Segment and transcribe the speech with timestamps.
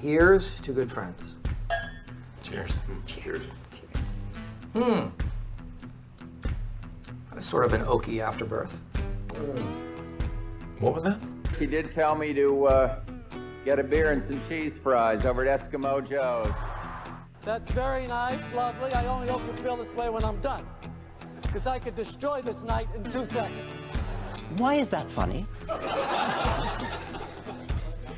[0.00, 1.34] Here's to good friends.
[2.42, 2.82] Cheers.
[3.06, 3.54] Cheers.
[3.72, 4.18] Cheers.
[4.74, 5.06] Hmm.
[7.32, 8.72] That's sort of an oaky afterbirth.
[10.78, 11.18] What was that?
[11.58, 13.00] She did tell me to uh,
[13.64, 16.52] get a beer and some cheese fries over at Eskimo Joe's.
[17.42, 18.92] That's very nice, lovely.
[18.92, 20.66] I only hope you feel this way when I'm done.
[21.42, 23.70] Because I could destroy this night in two seconds.
[24.56, 25.46] Why is that funny?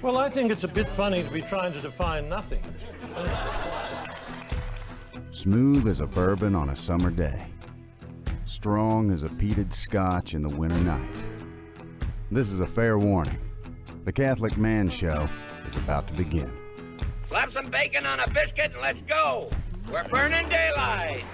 [0.06, 2.62] Well, I think it's a bit funny to be trying to define nothing.
[5.32, 7.44] Smooth as a bourbon on a summer day.
[8.44, 11.10] Strong as a peated scotch in the winter night.
[12.30, 13.40] This is a fair warning.
[14.04, 15.28] The Catholic Man Show
[15.66, 16.56] is about to begin.
[17.26, 19.50] Slap some bacon on a biscuit and let's go.
[19.90, 21.24] We're burning daylight.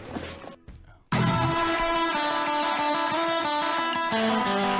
[4.15, 4.72] Uh,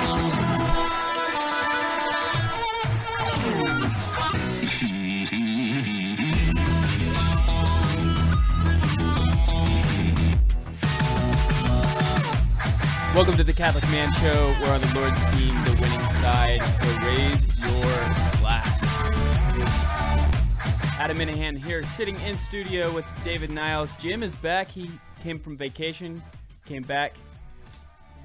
[13.13, 14.55] Welcome to the Catholic Man Show.
[14.61, 16.61] We're on the Lord's team, the winning side.
[16.81, 18.79] So raise your glass.
[20.99, 23.91] Adam Minihan here, sitting in studio with David Niles.
[23.99, 24.69] Jim is back.
[24.71, 24.89] He
[25.21, 26.23] came from vacation,
[26.65, 27.13] came back,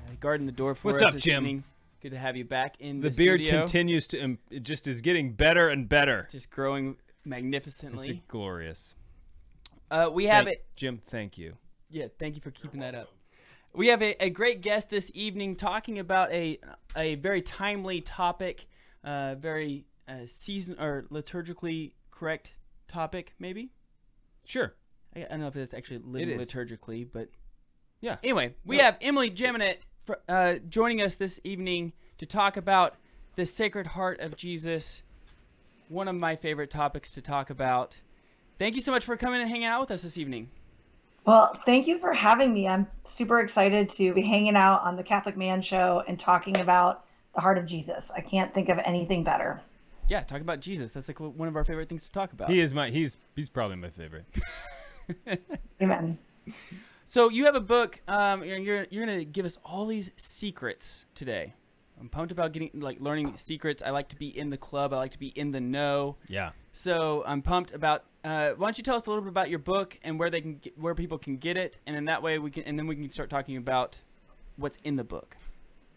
[0.09, 1.45] uh, guarding the door for What's us up, this Jim?
[1.45, 1.65] evening.
[2.01, 3.59] Good to have you back in The the, beard studio.
[3.61, 6.27] continues to um, it just is getting better and better.
[6.33, 8.09] just growing magnificently.
[8.09, 8.95] It's glorious.
[9.91, 10.67] Uh, we have Thank- it.
[10.77, 11.03] Jim.
[11.09, 11.57] Thank you.
[11.91, 13.09] Yeah, thank you for keeping that up.
[13.75, 16.59] We have a, a great guest this evening talking about a
[16.97, 18.67] a very timely topic,
[19.05, 22.53] uh, very uh, season or liturgically correct
[22.89, 23.71] topic, maybe.
[24.45, 24.75] Sure.
[25.15, 27.29] I, I don't know if it's actually lit- It liturgically, but
[28.01, 28.17] Yeah.
[28.23, 32.97] anyway, we have Emily Jaminet for, uh, joining us this evening to talk about
[33.37, 35.03] the Sacred Heart of Jesus,
[35.89, 38.01] one of my favorite topics to talk about.
[38.59, 40.51] Thank you so much for coming and hanging out with us this evening.
[41.29, 42.67] Well, thank you for having me.
[42.67, 47.05] I'm super excited to be hanging out on the Catholic Man Show and talking about
[47.35, 48.11] the heart of Jesus.
[48.17, 49.61] I can't think of anything better.
[50.09, 50.93] Yeah, talk about Jesus.
[50.93, 52.49] That's like one of our favorite things to talk about.
[52.49, 54.25] He is my he's he's probably my favorite.
[55.83, 56.17] Amen.
[57.07, 58.01] So you have a book.
[58.09, 61.53] Um, you're you're, you're gonna give us all these secrets today.
[62.01, 63.83] I'm pumped about getting like learning secrets.
[63.83, 64.93] I like to be in the club.
[64.93, 66.17] I like to be in the know.
[66.29, 66.51] yeah.
[66.73, 68.05] So I'm pumped about.
[68.25, 70.41] Uh, why don't you tell us a little bit about your book and where they
[70.41, 72.87] can get, where people can get it, and then that way we can and then
[72.87, 74.01] we can start talking about
[74.57, 75.37] what's in the book.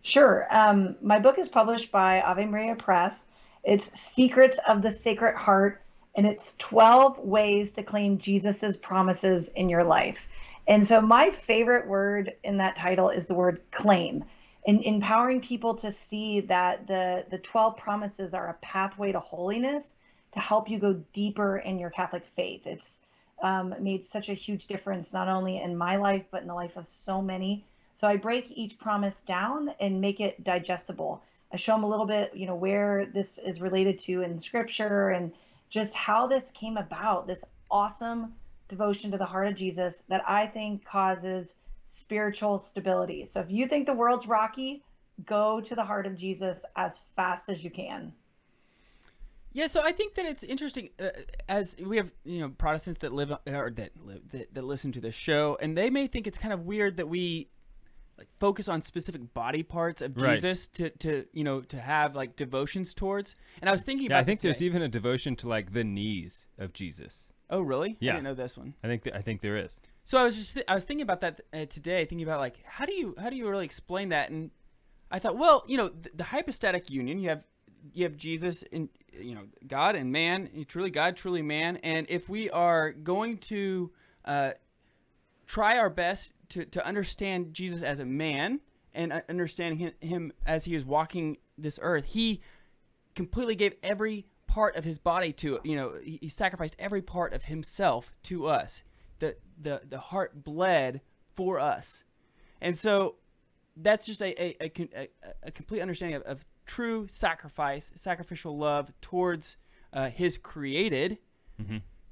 [0.04, 0.48] Sure.
[0.50, 3.26] Um, my book is published by Ave Maria Press.
[3.64, 5.82] It's Secrets of the Sacred Heart,
[6.16, 10.28] and it's 12 ways to claim Jesus's promises in your life.
[10.68, 14.24] And so, my favorite word in that title is the word claim,
[14.66, 19.94] and empowering people to see that the, the 12 promises are a pathway to holiness
[20.34, 22.68] to help you go deeper in your Catholic faith.
[22.68, 23.00] It's
[23.42, 26.78] um, made such a huge difference, not only in my life, but in the life
[26.78, 27.66] of so many.
[27.96, 31.24] So I break each promise down and make it digestible.
[31.52, 35.10] I show them a little bit, you know, where this is related to in scripture
[35.10, 35.34] and
[35.70, 38.34] just how this came about, this awesome
[38.68, 41.54] devotion to the heart of Jesus that I think causes
[41.92, 43.26] spiritual stability.
[43.26, 44.84] So if you think the world's rocky,
[45.26, 48.14] go to the heart of Jesus as fast as you can.
[49.54, 51.10] Yeah, so I think that it's interesting uh,
[51.50, 55.02] as we have you know Protestants that live or that live that, that listen to
[55.02, 57.50] this show, and they may think it's kind of weird that we
[58.18, 60.36] like focus on specific body parts of Right.
[60.36, 63.36] Jesus to to you know to have like devotions towards.
[63.60, 64.68] And I was thinking Yeah, about I think there's today.
[64.68, 67.28] even a devotion to like the knees of Jesus.
[67.50, 67.98] Oh, really?
[68.00, 68.12] Yeah.
[68.12, 68.74] I didn't know this one.
[68.82, 69.82] I think th- I think there is.
[70.12, 72.62] So I was just th- I was thinking about that uh, today, thinking about like
[72.66, 74.30] how do you how do you really explain that?
[74.30, 74.52] And
[75.10, 77.46] I thought, well, you know, the, the hypostatic union, you have
[77.94, 82.28] you have Jesus and you know God and man, truly God, truly man, and if
[82.28, 83.90] we are going to
[84.26, 84.52] uh,
[85.48, 88.60] try our best to to understand Jesus as a man
[88.94, 92.42] and understanding him, him as he was walking this earth, he
[93.16, 97.32] completely gave every part of his body to you know he, he sacrificed every part
[97.32, 98.84] of himself to us
[99.22, 101.00] the the the heart bled
[101.36, 102.04] for us.
[102.60, 103.16] And so
[103.78, 105.08] that's just a a, a,
[105.44, 109.56] a, complete understanding of, of true sacrifice sacrificial love towards
[109.94, 111.20] uh, his created.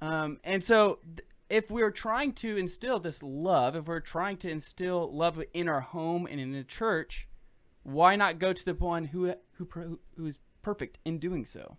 [0.02, 4.50] Um, and so th- if we're trying to instill this love if we're trying to
[4.50, 7.28] instill love in our home and in the church
[7.84, 11.78] why not go to the one who who who is perfect in doing so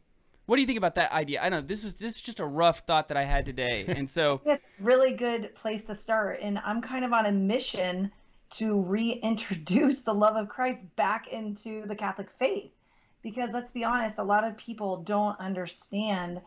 [0.50, 2.44] what do you think about that idea i know this is this is just a
[2.44, 6.40] rough thought that i had today and so It's really good place to start.
[6.40, 8.10] And I'm kind of on a mission
[8.52, 12.72] to reintroduce the love of Christ back into the Catholic faith.
[13.22, 16.40] Because let's be honest, a lot of people don't understand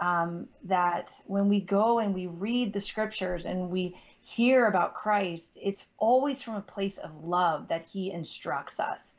[0.00, 5.58] um, that when we go and we read the scriptures and we hear about Christ,
[5.60, 9.14] it's always from a place of love that he instructs us.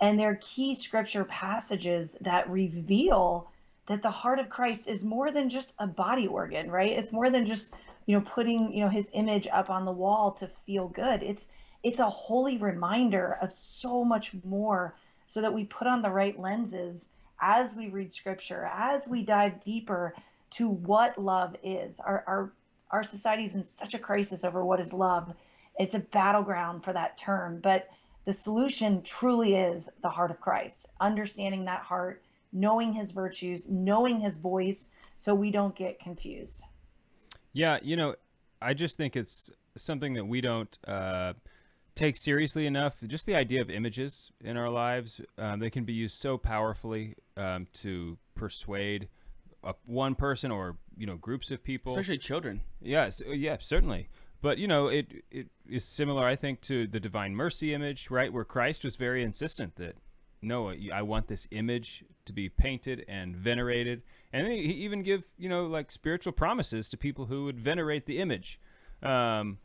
[0.00, 3.48] And there are key scripture passages that reveal
[3.86, 6.96] that the heart of Christ is more than just a body organ, right?
[6.98, 7.72] It's more than just,
[8.06, 11.22] you know, putting, you know, his image up on the wall to feel good.
[11.22, 11.48] It's
[11.82, 14.96] it's a holy reminder of so much more
[15.28, 17.06] so that we put on the right lenses
[17.40, 20.14] as we read scripture, as we dive deeper
[20.50, 22.00] to what love is.
[22.00, 22.52] Our our
[22.90, 25.32] our society is in such a crisis over what is love.
[25.78, 27.88] It's a battleground for that term, but
[28.24, 32.22] the solution truly is the heart of Christ, understanding that heart,
[32.52, 36.62] knowing his virtues, knowing his voice, so we don't get confused.
[37.52, 38.16] Yeah, you know,
[38.60, 41.34] I just think it's something that we don't uh,
[41.94, 42.96] take seriously enough.
[43.06, 47.16] Just the idea of images in our lives, um, they can be used so powerfully
[47.36, 49.08] um, to persuade
[49.64, 52.60] a, one person or you know groups of people, especially children.
[52.80, 54.08] Yes, yeah, certainly.
[54.40, 58.32] But you know, it it is similar, I think, to the divine mercy image, right,
[58.32, 59.96] where Christ was very insistent that
[60.46, 64.02] no, I want this image to be painted and venerated,
[64.32, 68.18] and he even give you know like spiritual promises to people who would venerate the
[68.18, 68.60] image.
[69.02, 69.58] Um,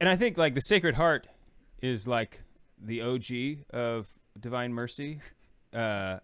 [0.00, 1.28] and I think like the Sacred Heart
[1.80, 2.42] is like
[2.78, 4.08] the OG of
[4.38, 5.20] divine mercy.
[5.72, 6.18] Uh,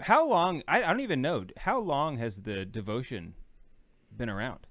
[0.00, 0.62] how long?
[0.66, 1.46] I, I don't even know.
[1.56, 3.34] How long has the devotion
[4.16, 4.66] been around?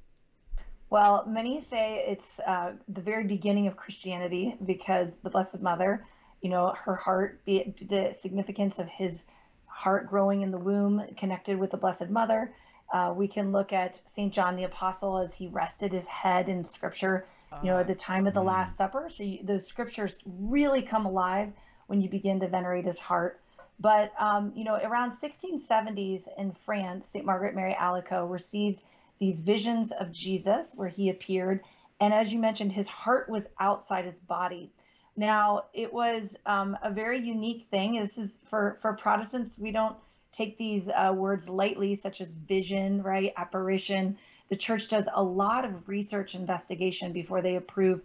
[0.90, 6.06] Well, many say it's uh, the very beginning of Christianity because the Blessed Mother,
[6.44, 9.25] you know, her heart, the, the significance of his
[9.66, 12.54] heart growing in the womb, connected with the Blessed Mother.
[12.92, 14.31] Uh, we can look at St.
[14.31, 17.25] John the Apostle as he rested his head in Scripture,
[17.63, 19.10] you know, at the time of the Last Supper.
[19.10, 21.54] So you, those scriptures really come alive
[21.88, 23.39] when you begin to venerate his heart.
[23.80, 27.25] But, um, you know, around 1670s in France, St.
[27.25, 28.81] Margaret Mary Alacoque received
[29.18, 31.62] these visions of Jesus where he appeared.
[32.01, 34.72] And as you mentioned, his heart was outside his body.
[35.15, 37.94] Now, it was um, a very unique thing.
[37.94, 39.95] This is for, for Protestants, we don't
[40.31, 43.31] take these uh, words lightly, such as vision, right?
[43.38, 44.18] Apparition.
[44.50, 48.01] The church does a lot of research investigation before they approve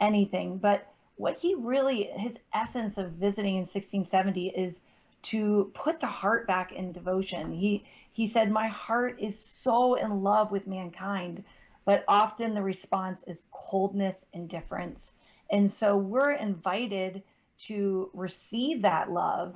[0.00, 0.58] anything.
[0.58, 0.86] But
[1.16, 4.80] what he really, his essence of visiting in 1670 is
[5.22, 7.52] to put the heart back in devotion.
[7.52, 11.42] He he said, "My heart is so in love with mankind,
[11.84, 15.12] but often the response is coldness, indifference."
[15.50, 17.22] And so we're invited
[17.66, 19.54] to receive that love,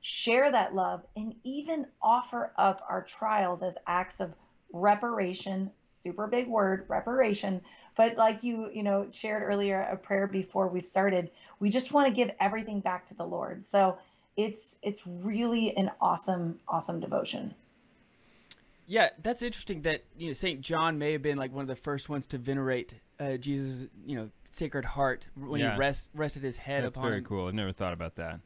[0.00, 4.34] share that love, and even offer up our trials as acts of
[4.72, 5.70] reparation.
[5.82, 7.60] Super big word, reparation.
[7.96, 12.08] But like you, you know, shared earlier a prayer before we started, we just want
[12.08, 13.62] to give everything back to the Lord.
[13.64, 13.98] So
[14.36, 17.54] it's it's really an awesome awesome devotion
[18.90, 21.76] yeah that's interesting that you know saint john may have been like one of the
[21.76, 25.74] first ones to venerate uh, jesus you know sacred heart when Yeah.
[25.74, 27.46] he rest, rested his head That's upon very cool.
[27.46, 28.40] I never thought about that.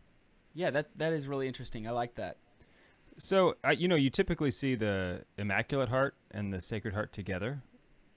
[0.52, 2.36] yeah that that is really interesting i like that
[3.16, 7.62] So, I, you know, you typically see the Immaculate Heart and the Sacred Heart together.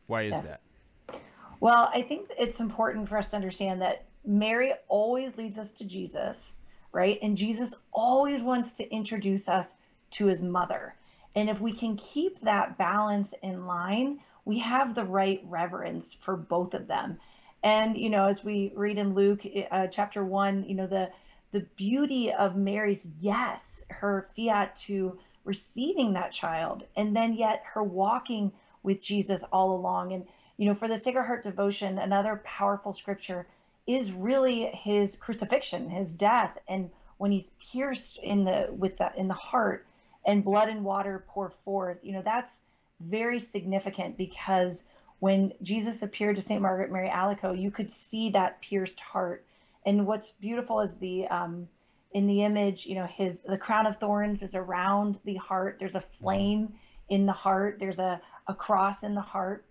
[0.08, 0.52] Why is Yes.
[0.52, 1.22] that?
[1.60, 5.86] well i think it's important for us to understand that mary always leads us to
[5.86, 6.58] jesus
[6.92, 9.74] right and jesus always wants to introduce us
[10.12, 10.94] to his mother
[11.36, 16.38] and if we can keep that balance in line we have the right reverence for
[16.38, 17.20] both of them.
[17.64, 21.10] And you know as we read in luke uh, chapter 1 you know the
[21.52, 27.84] the beauty of mary's yes her fiat to receiving that child and then yet her
[27.84, 28.52] walking
[28.84, 30.14] with jesus all along.
[30.14, 33.48] And you know for the sacred heart devotion another powerful scripture
[33.86, 36.58] is really his crucifixion his death.
[36.68, 39.86] And when he's pierced in the with the in the heart
[40.28, 42.60] and blood and water pour forth you know that's
[43.00, 44.84] very significant because
[45.20, 49.46] when jesus appeared to saint margaret mary alacoque you could see that pierced heart.
[49.86, 51.70] And what's beautiful is the um,
[52.12, 55.78] in the image you know his the crown of thorns is around the heart.
[55.80, 56.74] There's a flame
[57.08, 57.78] in the heart.
[57.80, 59.66] There's a, a cross in the heart.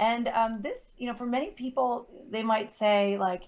[0.00, 3.44] And um, this you know for many people they might say like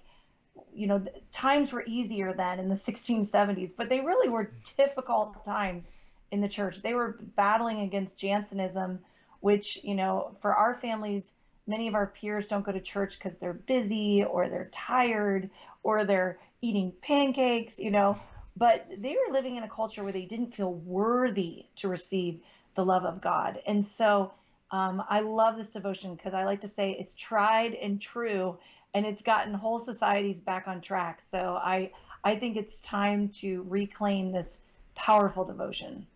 [0.72, 5.90] you know times were easier then in the 1670s but they really were difficult times
[6.32, 6.82] in the church.
[6.82, 8.98] They were battling against jansenism
[9.42, 11.32] which you know for our families
[11.66, 15.50] many of our peers don't go to church because they're busy or they're tired
[15.82, 18.18] or they're eating pancakes you know.
[18.56, 22.40] But they were living in a culture where they didn't feel worthy to receive
[22.74, 23.60] the love of god.
[23.66, 24.32] And so
[24.70, 28.58] um, i love this devotion because i like to say it's tried and true
[28.94, 31.20] and it's gotten whole societies back on track.
[31.20, 31.90] So i
[32.24, 34.60] i think it's time to reclaim this
[34.94, 36.06] powerful devotion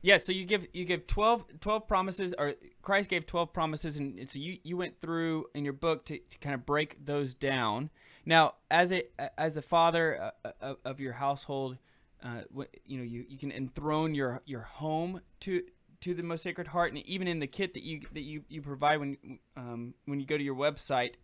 [0.00, 4.18] Yeah, so you give you give 12, 12 promises, or Christ gave twelve promises, and,
[4.18, 7.34] and so you, you went through in your book to, to kind of break those
[7.34, 7.90] down.
[8.24, 9.02] Now, as a
[9.38, 11.78] as the father uh, of, of your household,
[12.22, 12.42] uh,
[12.86, 15.62] you know you, you can enthrone your your home to
[16.00, 18.62] to the most sacred heart, and even in the kit that you that you, you
[18.62, 19.16] provide when
[19.56, 21.14] um, when you go to your website,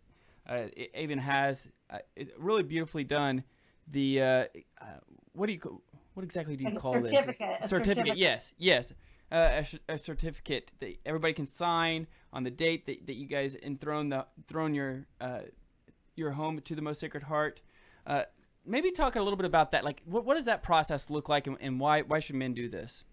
[0.49, 3.43] uh, it even has uh, it really beautifully done.
[3.87, 4.45] The uh,
[4.81, 4.85] uh,
[5.33, 5.81] what do you co-
[6.15, 7.65] what exactly do you Like call certificate, this?
[7.65, 7.97] a certificate.
[7.97, 8.17] certificate.
[8.17, 8.93] Yes, yes.
[9.31, 13.55] Uh, a, a certificate that everybody can sign on the date that, that you guys
[13.55, 15.39] enthroned the throne your uh,
[16.15, 17.61] your home to the most sacred heart.
[18.07, 18.23] Uh,
[18.65, 19.83] maybe talk a little bit about that.
[19.83, 22.69] Like, what, what does that process look like, and, and why why should men do
[22.69, 23.03] this?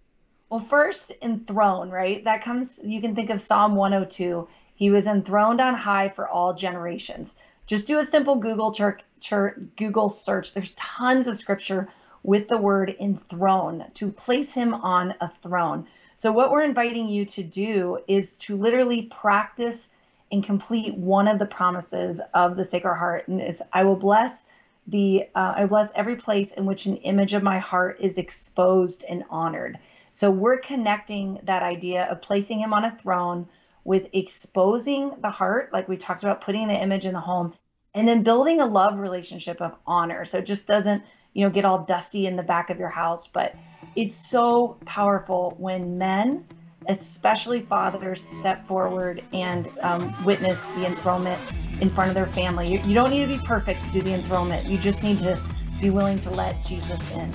[0.51, 2.23] Well, first, enthroned, right?
[2.25, 4.47] That comes, you can think of Psalm 102.
[4.75, 7.35] He was enthroned on high for all generations.
[7.67, 10.53] Just do a simple Google chur- chur- Google search.
[10.53, 11.89] There's tons of scripture
[12.23, 15.87] with the word enthroned to place him on a throne.
[16.17, 19.89] So, what we're inviting you to do is to literally practice
[20.31, 24.43] and complete one of the promises of the Sacred Heart, and it's I will bless
[24.87, 29.05] the uh, I bless every place in which an image of my heart is exposed
[29.09, 29.79] and honored.
[30.11, 33.49] So we're connecting that idea of placing him on a throne
[33.85, 37.55] with exposing the heart, like we talked about, putting the image in the home,
[37.95, 40.25] and then building a love relationship of honor.
[40.25, 41.03] So it just doesn't,
[41.33, 43.27] you know, get all dusty in the back of your house.
[43.27, 43.55] But
[43.97, 46.47] it's so powerful when men,
[46.89, 51.41] especially fathers, step forward and um, witness the enthronement
[51.81, 52.73] in front of their family.
[52.73, 54.69] You, you don't need to be perfect to do the enthronement.
[54.69, 55.41] You just need to
[55.81, 57.33] be willing to let Jesus in.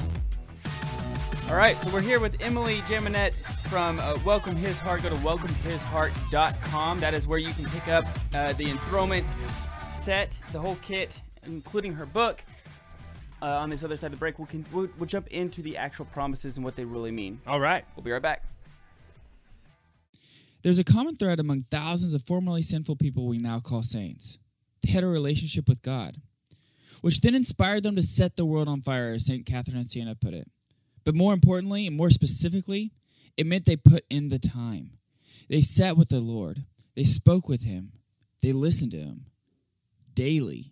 [1.49, 3.33] All right, so we're here with Emily Jaminet
[3.69, 5.03] from uh, Welcome His Heart.
[5.03, 6.99] Go to welcomehisheart.com.
[6.99, 9.25] That is where you can pick up uh, the enthronement
[10.01, 12.43] set, the whole kit, including her book.
[13.41, 15.77] Uh, on this other side of the break, we'll, con- we'll, we'll jump into the
[15.77, 17.39] actual promises and what they really mean.
[17.45, 17.85] All right.
[17.95, 18.43] We'll be right back.
[20.63, 24.39] There's a common thread among thousands of formerly sinful people we now call saints.
[24.83, 26.17] They had a relationship with God,
[27.01, 29.45] which then inspired them to set the world on fire, as St.
[29.45, 30.49] Catherine of Siena put it.
[31.05, 32.91] But more importantly, and more specifically,
[33.37, 34.91] it meant they put in the time.
[35.47, 36.65] They sat with the Lord,
[36.95, 37.93] they spoke with Him,
[38.41, 39.27] they listened to Him
[40.15, 40.71] daily.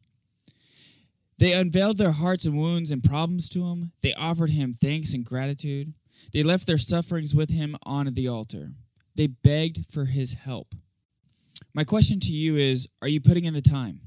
[1.37, 5.25] They unveiled their hearts and wounds and problems to Him, they offered Him thanks and
[5.25, 5.93] gratitude,
[6.31, 8.71] they left their sufferings with Him on the altar.
[9.15, 10.75] They begged for his help.
[11.73, 14.01] My question to you is Are you putting in the time?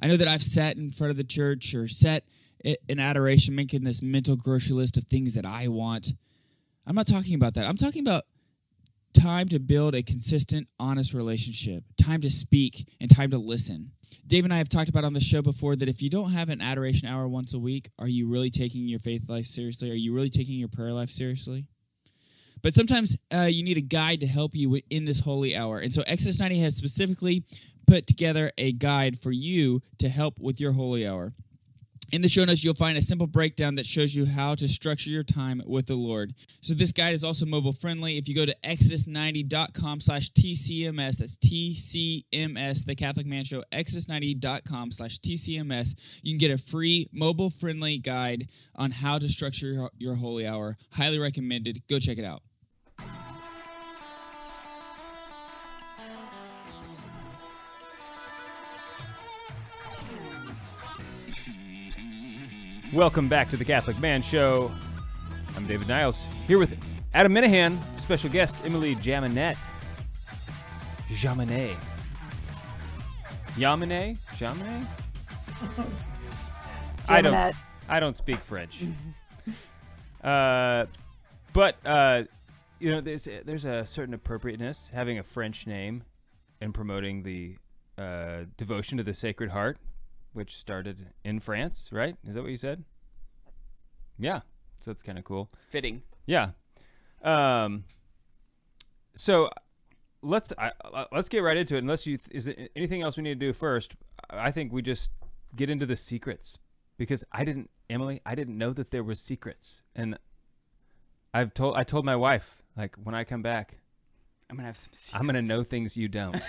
[0.00, 2.24] I know that I've sat in front of the church or sat
[2.64, 6.12] in adoration making this mental grocery list of things that I want.
[6.86, 7.66] I'm not talking about that.
[7.66, 8.24] I'm talking about
[9.12, 13.90] time to build a consistent, honest relationship, time to speak, and time to listen.
[14.26, 16.48] Dave and I have talked about on the show before that if you don't have
[16.48, 19.90] an adoration hour once a week, are you really taking your faith life seriously?
[19.90, 21.66] Are you really taking your prayer life seriously?
[22.62, 25.78] But sometimes uh, you need a guide to help you in this holy hour.
[25.78, 27.44] And so Exodus 90 has specifically
[27.86, 31.32] put together a guide for you to help with your holy hour.
[32.10, 35.10] In the show notes, you'll find a simple breakdown that shows you how to structure
[35.10, 36.32] your time with the Lord.
[36.62, 38.16] So this guide is also mobile friendly.
[38.16, 45.18] If you go to exodus90.com slash TCMS, that's TCMS, the Catholic Man Show, exodus90.com slash
[45.18, 50.14] TCMS, you can get a free mobile friendly guide on how to structure your, your
[50.14, 50.78] holy hour.
[50.92, 51.82] Highly recommended.
[51.88, 52.40] Go check it out.
[62.92, 64.72] Welcome back to the Catholic Man Show.
[65.54, 66.74] I'm David Niles, here with
[67.12, 69.58] Adam Minihan, special guest Emily Jaminet.
[71.08, 71.76] Jaminet.
[73.56, 74.16] Yamine?
[74.36, 74.86] Jaminet?
[77.08, 77.34] I don't.
[77.34, 77.54] Jaminet.
[77.90, 78.84] I don't speak French.
[80.24, 80.86] uh,
[81.52, 82.22] but uh,
[82.78, 86.04] you know, there's there's a certain appropriateness having a French name
[86.62, 87.56] and promoting the
[87.98, 89.76] uh, devotion to the Sacred Heart,
[90.38, 92.14] which started in France, right?
[92.24, 92.84] Is that what you said?
[94.20, 94.42] Yeah,
[94.78, 95.50] so that's kind of cool.
[95.68, 96.02] Fitting.
[96.26, 96.50] Yeah.
[97.24, 97.82] Um.
[99.16, 99.50] So
[100.22, 101.78] let's I, uh, let's get right into it.
[101.78, 103.96] Unless you th- is it anything else we need to do first?
[104.30, 105.10] I think we just
[105.56, 106.56] get into the secrets
[106.98, 110.20] because I didn't, Emily, I didn't know that there was secrets, and
[111.34, 113.78] I've told I told my wife like when I come back,
[114.48, 114.92] I'm gonna have some.
[114.92, 115.20] Secrets.
[115.20, 116.40] I'm gonna know things you don't.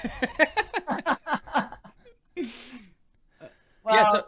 [3.90, 4.10] yeah.
[4.10, 4.26] So,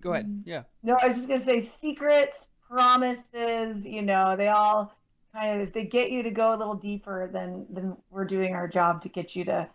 [0.00, 0.42] go ahead.
[0.44, 0.62] Yeah.
[0.82, 3.84] No, I was just gonna say secrets, promises.
[3.86, 4.94] You know, they all
[5.32, 8.54] kind of if they get you to go a little deeper, then then we're doing
[8.54, 9.68] our job to get you to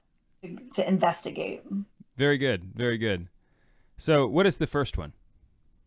[0.43, 1.63] to, to investigate.
[2.17, 3.27] very good, very good.
[3.97, 5.13] So what is the first one?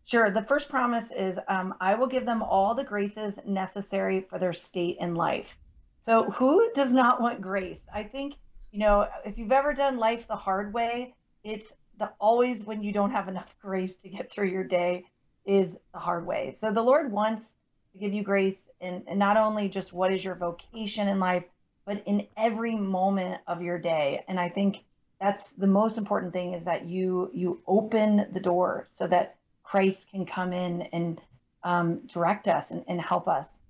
[0.05, 0.29] Sure.
[0.29, 4.53] The first promise is um, I will give them all the graces necessary for their
[4.53, 5.57] state in life.
[6.01, 7.87] So, who does not want grace?
[7.93, 8.35] I think,
[8.71, 11.71] you know, if you've ever done life the hard way, it's
[12.03, 15.05] the always when you don't have enough grace to get through your day
[15.45, 16.51] is the hard way.
[16.51, 17.55] So, the Lord wants
[17.93, 21.43] to give you grace in, in not only just what is your vocation in life,
[21.85, 24.23] but in every moment of your day.
[24.27, 24.83] And I think
[25.19, 30.09] that's the most important thing is that you you open the door so that Christ
[30.11, 31.21] can come in and
[31.63, 33.61] um, direct us and, and help us.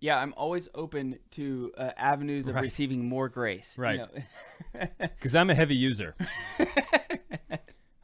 [0.00, 2.62] Yeah, I'm always open to uh, avenues of Right.
[2.62, 3.76] receiving more grace.
[3.76, 3.98] you Right.
[3.98, 4.08] know.
[4.98, 6.14] Because I'm a heavy user.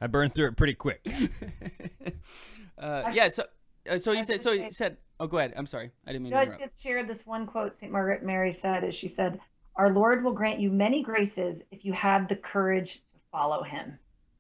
[0.03, 1.01] I burned through it pretty quick.
[2.79, 3.29] uh, yeah.
[3.29, 3.45] So,
[3.89, 4.43] uh, so you said.
[4.43, 4.97] So you said.
[5.21, 5.55] Oh, go ahead.
[5.57, 5.93] I'm sorry.
[6.05, 7.93] I didn't mean You know, to I just shared this one quote St.
[7.93, 9.39] Margaret Mary said, as she said,
[9.77, 13.97] Our Lord will grant you many graces if you have the courage to follow him.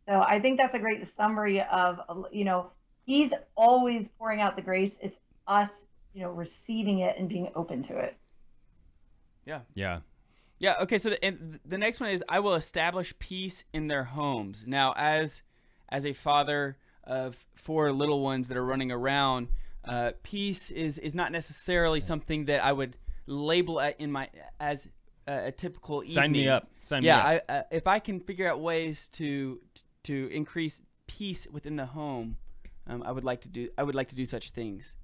[0.09, 2.01] So I think that's a great summary of,
[2.33, 2.73] you know,
[3.07, 4.99] he's always pouring out the grace.
[5.01, 8.17] It's us, you know, receiving it and being open to it.
[9.47, 9.61] Yeah.
[9.75, 10.01] Yeah.
[10.59, 10.75] Yeah.
[10.81, 10.99] Okay.
[10.99, 14.65] So the, and the next one is I will establish peace in their homes.
[14.67, 15.43] Now, as
[15.93, 19.49] as a father of four little ones that are running around,
[19.85, 22.97] uh, peace is is not necessarily something that I would
[23.27, 24.89] label a- in my as
[25.29, 26.69] a, a typical Sign me up.
[26.81, 27.25] Sign me up.
[27.25, 27.45] yeah, up.
[27.49, 29.61] I, uh, if I can figure out ways to
[30.05, 32.37] to increase peace within the home,
[32.87, 33.69] um, I would like to do.
[33.77, 34.97] I would like to do such things.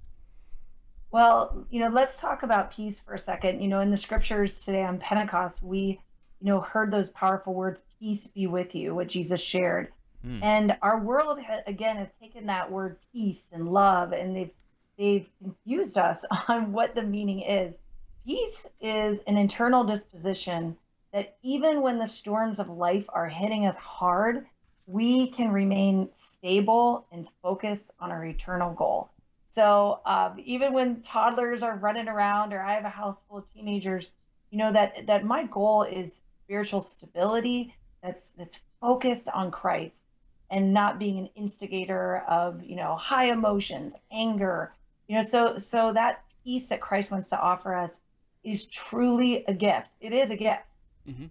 [1.11, 3.61] Well, you know, let's talk about peace for a second.
[3.61, 5.99] You know, in the scriptures today on Pentecost, we,
[6.39, 9.91] you know, heard those powerful words, peace be with you, what Jesus shared.
[10.23, 10.43] Hmm.
[10.43, 14.51] And our world, ha- again, has taken that word peace and love and they've,
[14.97, 17.79] they've confused us on what the meaning is.
[18.25, 20.77] Peace is an internal disposition
[21.13, 24.45] that even when the storms of life are hitting us hard,
[24.85, 29.09] we can remain stable and focus on our eternal goal.
[29.45, 33.53] So um, even when toddlers are running around, or I have a house full of
[33.53, 34.11] teenagers,
[34.51, 37.75] you know that that my goal is spiritual stability.
[38.03, 40.05] That's that's focused on Christ
[40.51, 44.73] and not being an instigator of you know high emotions, anger.
[45.07, 47.99] You know, so so that peace that Christ wants to offer us
[48.43, 49.89] is truly a gift.
[49.99, 50.63] It is a gift.
[51.07, 51.25] Mm-hmm.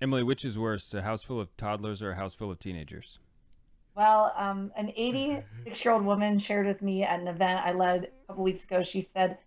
[0.00, 3.18] Emily, which is worse, a house full of toddlers or a house full of teenagers?
[3.94, 8.04] Well, um, an 86 year old woman shared with me at an event I led
[8.04, 8.82] a couple weeks ago.
[8.82, 9.38] She said,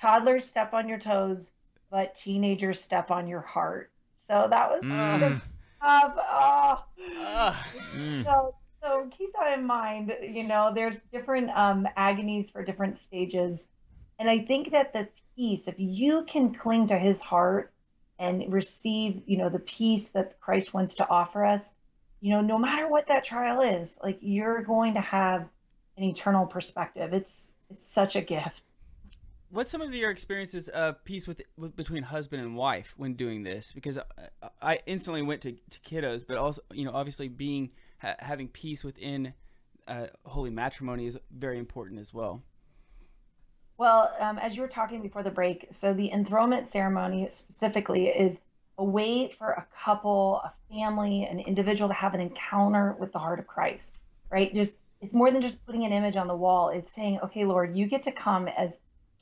[0.00, 1.50] Toddlers step on your toes,
[1.90, 3.90] but teenagers step on your heart.
[4.20, 5.40] So that was kind
[5.82, 6.84] of tough.
[6.98, 7.64] Oh.
[7.94, 8.24] Mm.
[8.24, 10.16] So, so keep that in mind.
[10.22, 13.66] You know, there's different um, agonies for different stages.
[14.18, 17.72] And I think that the peace, if you can cling to his heart
[18.18, 21.70] and receive, you know, the peace that Christ wants to offer us,
[22.20, 25.48] you know, no matter what that trial is, like you're going to have
[25.96, 27.12] an eternal perspective.
[27.12, 28.62] It's it's such a gift.
[29.50, 33.42] What's some of your experiences of peace with, with between husband and wife when doing
[33.42, 33.72] this?
[33.72, 38.16] Because I, I instantly went to, to kiddos, but also you know obviously being ha-
[38.18, 39.32] having peace within
[39.86, 42.42] uh, holy matrimony is very important as well.
[43.78, 48.42] Well, um, as you were talking before the break, so the enthronement ceremony specifically is
[48.76, 53.18] a way for a couple, a family, an individual to have an encounter with the
[53.18, 53.94] heart of Christ,
[54.30, 54.52] right?
[54.52, 56.68] Just it's more than just putting an image on the wall.
[56.68, 58.78] It's saying, okay, Lord, you get to come as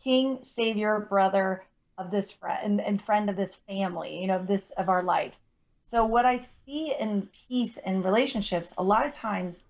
[0.06, 1.64] King, Savior, brother
[1.98, 5.36] of this friend and, and friend of this family, you know, this of our life.
[5.86, 9.64] So what I see in peace and relationships, a lot of times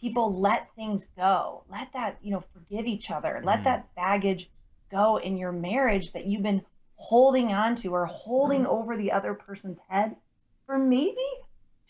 [0.00, 1.64] people let things go.
[1.68, 3.42] Let that, you know, forgive each other.
[3.44, 3.64] Let Mm.
[3.64, 4.50] that baggage
[4.90, 6.64] go in your marriage that you've been
[6.96, 10.16] holding on to or holding over the other person's head
[10.64, 11.28] for maybe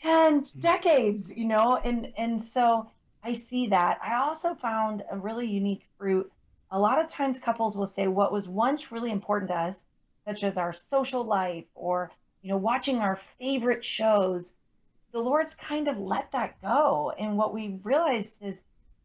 [0.01, 1.77] 10 decades, you know?
[1.77, 2.91] And and so
[3.23, 4.01] I see that.
[4.03, 6.33] I also found a really unique fruit.
[6.75, 9.85] A lot of times couples will say what was once really important to us,
[10.25, 14.55] such as our social life or, you know, watching our favorite shows,
[15.13, 17.13] the Lord's kind of let that go.
[17.19, 18.63] And what we realized is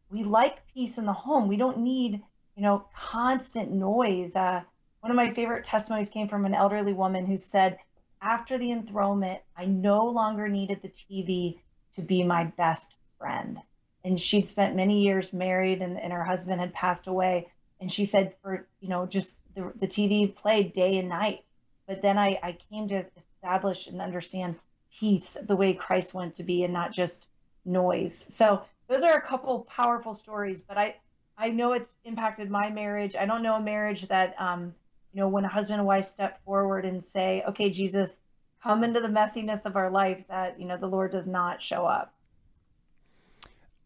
[0.08, 1.46] we like peace in the home.
[1.46, 2.22] We don't need,
[2.56, 4.34] you know, constant noise.
[4.34, 4.62] Uh,
[5.00, 7.78] one of my favorite testimonies came from an elderly woman who said,
[8.22, 11.58] after the enthronement, I no longer needed the TV
[11.96, 13.60] to be my best friend.
[14.04, 17.48] And she'd spent many years married and, and her husband had passed away.
[17.80, 21.44] And she said, for, you know, just the, the TV played day and night.
[21.86, 24.56] But then I, I came to establish and understand
[24.92, 27.28] peace the way Christ went to be and not just
[27.64, 28.24] noise.
[28.28, 30.96] So those are a couple powerful stories, but I,
[31.36, 33.14] I know it's impacted my marriage.
[33.14, 34.74] I don't know a marriage that, um,
[35.12, 38.18] you know, when a husband and wife step forward and say, okay, Jesus,
[38.62, 41.86] come into the messiness of our life, that, you know, the Lord does not show
[41.86, 42.12] up.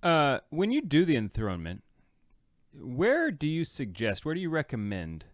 [0.02, 1.83] Uh, when you do the enthronement,
[2.74, 5.24] where do you suggest, where do you recommend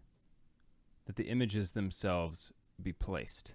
[1.07, 3.55] that the images themselves be placed?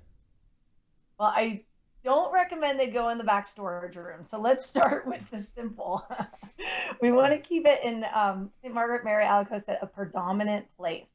[1.19, 1.63] Well, I
[2.03, 4.23] don't recommend they go in the back storage room.
[4.23, 6.07] So let's start with the simple.
[7.01, 8.73] we want to keep it in um, St.
[8.73, 11.09] Margaret Mary Alacoque, a predominant place.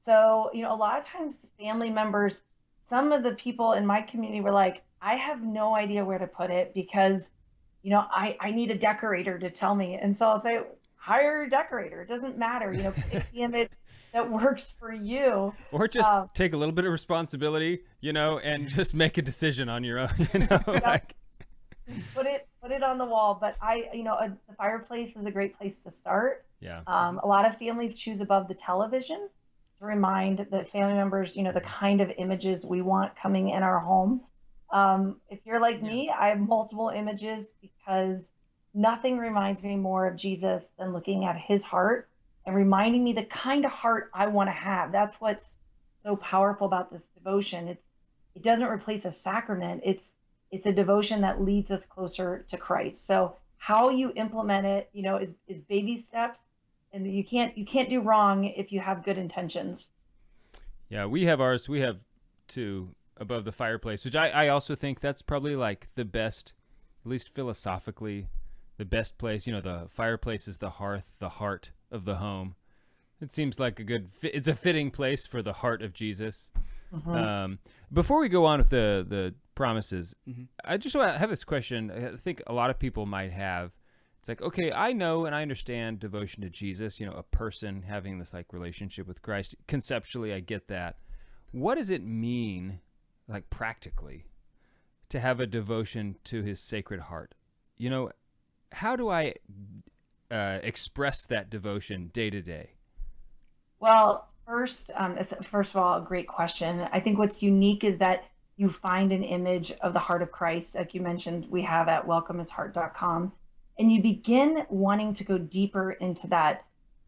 [0.00, 2.42] So, you know, a lot of times family members,
[2.82, 6.26] some of the people in my community were like, I have no idea where to
[6.26, 7.30] put it because,
[7.82, 9.94] you know, I, I need a decorator to tell me.
[9.94, 10.62] And so I'll say,
[11.08, 12.02] hire a decorator.
[12.02, 12.72] It doesn't matter.
[12.72, 13.70] You know, pick the image
[14.12, 15.54] that works for you.
[15.72, 19.22] Or just Um, take a little bit of responsibility, you know, and just make a
[19.22, 20.10] decision on your own.
[20.34, 21.14] You know, like
[22.14, 23.38] put it put it on the wall.
[23.40, 26.44] But I, you know, a, the fireplace is a great place to start.
[26.60, 26.82] yeah.
[26.86, 29.28] Um, a lot of families choose above the television
[29.78, 33.62] to remind the family members, you know, the kind of images we want coming in
[33.62, 34.20] our home.
[34.70, 38.30] Um, if you're like me, I have multiple images because
[38.74, 42.08] nothing reminds me more of Jesus than looking at his heart
[42.46, 44.92] and reminding me the kind of heart I want to have.
[44.92, 45.56] That's what's
[46.02, 47.68] so powerful about this devotion.
[47.68, 47.86] It's
[48.34, 49.82] it doesn't replace a sacrament.
[49.84, 50.14] It's
[50.50, 53.06] it's a devotion that leads us closer to Christ.
[53.06, 56.46] So how you implement it, you know, is is baby steps
[56.92, 59.88] and you can't you can't do wrong if you have good intentions.
[60.88, 61.68] Yeah, we have ours.
[61.68, 61.98] We have
[62.46, 66.54] two above the fireplace, which I, I also think that's probably like the best,
[67.04, 68.28] at least philosophically,
[68.78, 69.46] the best place.
[69.46, 72.54] You know, the fireplace is the hearth, the heart of the home.
[73.20, 74.08] It seems like a good.
[74.12, 76.50] fi- It's a fitting place for the heart of Jesus.
[76.92, 77.06] Mhm.
[77.14, 77.58] Um,
[77.92, 80.14] before we go on with the the promises,
[80.64, 81.90] I just want to have this question.
[81.90, 83.72] I think a lot of people might have.
[84.20, 86.98] It's like, okay, I know and I understand devotion to Jesus.
[86.98, 89.54] You know, a person having this like relationship with Christ.
[89.66, 90.96] Conceptually, I get that.
[91.50, 92.80] What does it mean,
[93.26, 94.26] like practically,
[95.08, 97.34] to have a devotion to His Sacred Heart?
[97.76, 98.10] You know,
[98.72, 99.34] how do I
[100.30, 102.70] uh, express that devotion day to day?
[103.80, 106.86] Well, first, um, first of all, a great question.
[106.92, 108.24] I think what's unique is that
[108.56, 112.06] you find an image of the heart of Christ, like you mentioned, we have at
[112.06, 113.32] welcomehisheart.com,
[113.78, 116.64] and you begin wanting to go deeper into that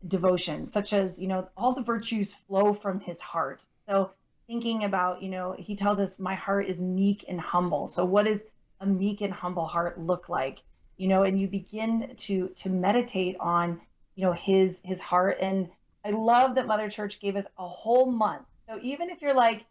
[0.07, 3.65] devotion, such as, you know, all the virtues flow from his heart.
[3.89, 4.13] So
[4.47, 7.89] thinking about, you know, he tells us, my heart is meek and humble.
[7.89, 8.45] So what does
[8.81, 10.63] a meek and humble heart look like?
[11.01, 13.81] You know, and you begin to to meditate on,
[14.15, 15.69] you know, his his heart and
[16.05, 18.47] I love that Mother Church gave us a whole month.
[18.69, 19.67] So even if you're like,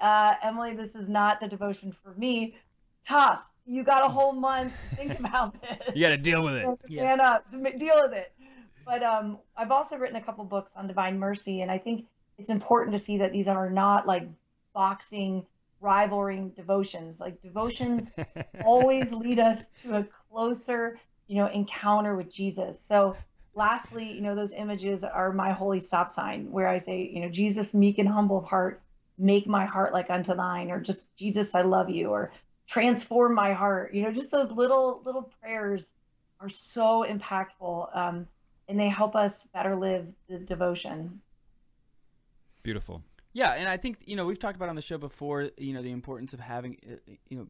[0.00, 2.56] uh, Emily, this is not the devotion for me,
[3.06, 3.42] tough.
[3.66, 5.94] You got a whole month to think about this.
[5.94, 6.62] You got to deal with it.
[6.62, 8.32] You have to stand up deal with it.
[8.84, 12.06] But um, I've also written a couple books on divine mercy, and I think
[12.38, 14.26] it's important to see that these are not like
[14.74, 15.46] boxing,
[15.80, 17.20] rivaling devotions.
[17.20, 18.10] Like devotions
[18.64, 22.80] always lead us to a closer, you know, encounter with Jesus.
[22.80, 23.16] So
[23.54, 27.28] lastly, you know, those images are my holy stop sign where I say, you know,
[27.28, 28.82] Jesus, meek and humble of heart,
[29.18, 32.32] make my heart like unto thine, or just Jesus, I love you, or
[32.66, 33.94] transform my heart.
[33.94, 35.92] You know, just those little little prayers
[36.40, 38.26] are so impactful, um,
[38.68, 41.20] and they help us better live the devotion.
[42.62, 43.02] Beautiful.
[43.32, 45.50] Yeah, and I think you know we've talked about on the show before.
[45.56, 47.46] You know the importance of having uh, you know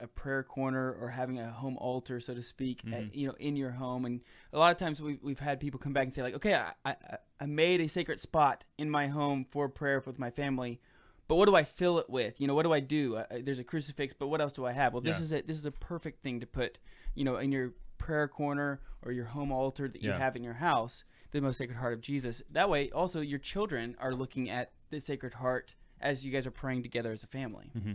[0.00, 2.82] a, prayer corner or having a home altar, so to speak.
[2.86, 3.14] uh, Mhm.
[3.14, 4.20] you know in your home, and
[4.52, 6.72] a lot of times we've we've had people come back and say like, okay, I
[6.84, 6.96] I,
[7.40, 10.80] I made a sacred spot in my home for prayer with my family.
[11.28, 12.40] But what do I fill it with?
[12.40, 13.16] You know, what do I do?
[13.16, 14.92] Uh, there's a crucifix, but what else do I have?
[14.92, 15.22] Well, this Yeah.
[15.24, 15.48] is it.
[15.48, 16.78] This is a perfect thing to put,
[17.16, 20.18] you know, in your prayer corner or your home altar that you Yeah.
[20.18, 22.42] have in your house, the most sacred heart of Jesus.
[22.48, 26.50] That way, also your children are looking at the sacred heart as you guys are
[26.52, 27.70] praying together as a family.
[27.76, 27.92] Mm-hmm.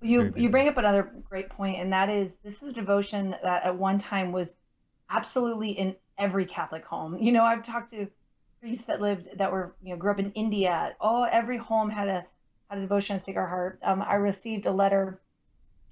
[0.00, 3.64] You you bring up another great point, and that is this is a devotion that
[3.64, 4.56] at one time was
[5.10, 7.18] absolutely in every Catholic home.
[7.18, 8.08] You know, I've talked to
[8.60, 10.96] priests that lived that were you know grew up in India.
[11.00, 12.24] All every home had a
[12.68, 13.78] had a devotion to Sacred Heart.
[13.84, 15.20] Um, I received a letter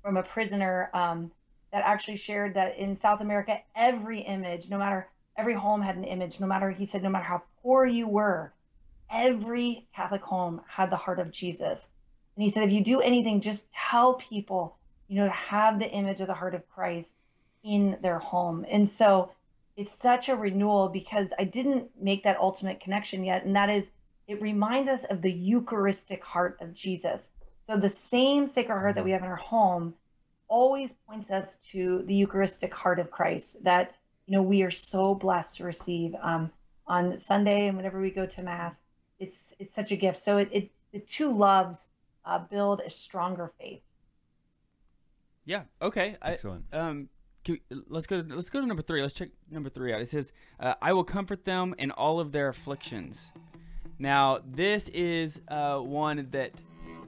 [0.02, 1.30] from a prisoner um,
[1.72, 6.04] that actually shared that in South America, every image, no matter every home had an
[6.04, 6.40] image.
[6.40, 8.52] No matter he said, no matter how poor you were,
[9.10, 11.88] every Catholic home had the heart of Jesus.
[12.36, 14.76] And he said, if you do anything, just tell people,
[15.08, 17.16] you know, to have the image of the heart of Christ
[17.62, 18.64] in their home.
[18.68, 19.32] And so
[19.76, 23.44] it's such a renewal because I didn't make that ultimate connection yet.
[23.44, 23.90] And that is,
[24.28, 27.30] it reminds us of the Eucharistic heart of Jesus.
[27.66, 29.94] So the same sacred heart that we have in our home
[30.48, 33.94] always points us to the Eucharistic heart of Christ that,
[34.26, 36.50] you know, we are so blessed to receive um,
[36.86, 38.82] on Sunday and whenever we go to Mass.
[39.20, 40.18] It's, it's such a gift.
[40.18, 41.86] So it, it the two loves
[42.24, 43.82] uh, build a stronger faith.
[45.44, 45.62] Yeah.
[45.80, 46.16] Okay.
[46.22, 46.64] Excellent.
[46.72, 47.08] I, um,
[47.44, 48.22] can we, let's go.
[48.22, 49.00] To, let's go to number three.
[49.00, 50.00] Let's check number three out.
[50.00, 53.28] It says, uh, "I will comfort them in all of their afflictions."
[53.98, 56.52] Now, this is uh, one that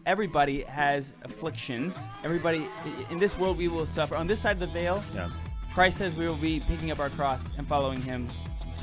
[0.06, 1.98] everybody has afflictions.
[2.24, 2.66] Everybody
[3.10, 4.16] in this world we will suffer.
[4.16, 5.30] On this side of the veil, Yeah.
[5.72, 8.28] Christ says we will be picking up our cross and following Him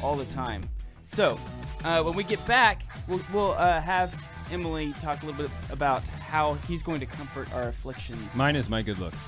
[0.01, 0.63] all the time.
[1.07, 1.39] So,
[1.83, 4.15] uh, when we get back, we'll, we'll uh, have
[4.51, 8.21] Emily talk a little bit about how He's going to comfort our afflictions.
[8.35, 9.27] Mine is my good looks.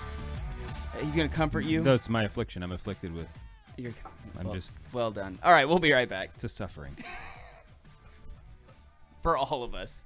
[1.02, 1.82] He's going to comfort you.
[1.82, 2.64] That's my affliction.
[2.64, 3.28] I'm afflicted with.
[3.78, 3.94] You're,
[4.38, 4.72] I'm well, just.
[4.94, 5.40] well done.
[5.44, 6.38] All right, we'll be right back.
[6.38, 6.96] To suffering.
[9.24, 10.04] For all of us.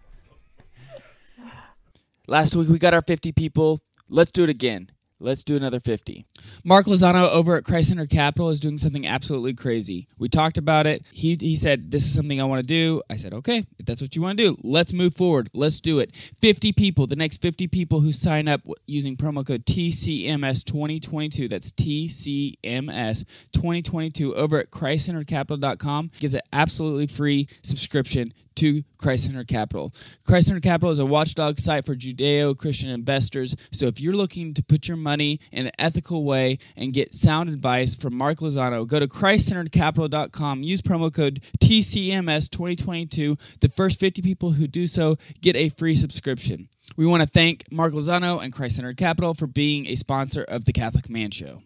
[2.28, 3.80] Last week we got our 50 people.
[4.10, 4.90] Let's do it again.
[5.26, 6.24] Let's do another 50.
[6.64, 10.08] Mark Lozano over at Christ Centered Capital is doing something absolutely crazy.
[10.20, 11.04] We talked about it.
[11.12, 13.02] He, he said, This is something I want to do.
[13.10, 15.50] I said, Okay, if that's what you want to do, let's move forward.
[15.52, 16.14] Let's do it.
[16.44, 24.36] 50 people, the next 50 people who sign up using promo code TCMS2022, that's TCMS2022
[24.36, 29.94] over at ChristCenteredCapital.com gets an absolutely free subscription to Christ Centered Capital.
[30.26, 33.56] Christ Centered Capital is a watchdog site for Judeo Christian investors.
[33.72, 37.50] So if you're looking to put your money in an ethical way and get sound
[37.50, 40.64] advice from Mark Lozano, go to ChristCenteredCapital.com.
[40.64, 43.40] Use promo code TCMS2022.
[43.60, 46.70] The first 50 people who do so get a free subscription.
[46.98, 50.66] We want to thank Mark Lozano and Christ Centered Capital for being a sponsor of
[50.66, 51.62] the Catholic Man Show.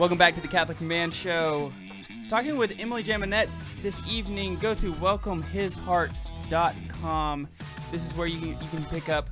[0.00, 1.70] Welcome back to the Catholic Man Show.
[2.30, 3.50] Talking with Emily Jaminet
[3.82, 4.56] this evening.
[4.56, 7.48] Go to welcomehisheart.com.
[7.92, 9.28] This is where you, you can pick up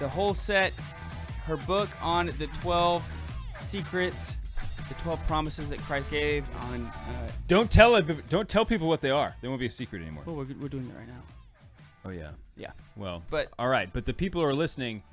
[0.00, 0.72] the whole set,
[1.44, 3.08] her book on the 12
[3.60, 4.34] secrets,
[4.88, 6.86] the 12 promises that Christ gave on.
[6.86, 8.28] Uh, Don't tell it.
[8.28, 9.36] Don't tell people what they are.
[9.40, 10.24] They won't be a secret anymore.
[10.26, 11.22] well, we're, we're doing it right now.
[12.04, 12.30] Oh yeah.
[12.56, 12.72] Yeah.
[12.96, 13.22] Well.
[13.30, 13.88] But- all right.
[13.92, 15.04] But the people who are listening,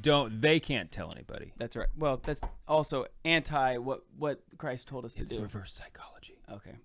[0.00, 0.40] don't.
[0.40, 1.52] They can't tell anybody.
[1.56, 1.88] That's right.
[1.96, 5.42] Well, that's also anti what what Christ told us It's to do.
[5.44, 6.38] It's reverse psychology.
[6.50, 6.76] Okay.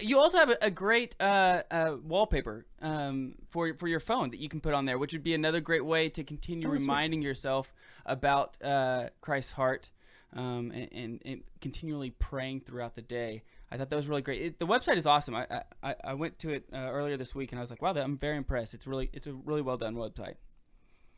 [0.00, 4.38] You also have a, a great uh, uh, wallpaper um, for for your phone that
[4.38, 6.80] you can put on there, which would be another great way to continue Oh, sweet.
[6.80, 7.74] reminding yourself
[8.06, 9.90] about uh, Christ's heart
[10.32, 13.42] um, and, and, and continually praying throughout the day.
[13.70, 14.42] I thought that was really great.
[14.42, 15.34] It, the website is awesome.
[15.34, 17.92] I, I, I went to it uh, earlier this week and I was like, wow,
[17.96, 18.74] I'm very impressed.
[18.74, 20.34] It's really it's a really well done website.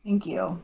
[0.03, 0.63] Thank you.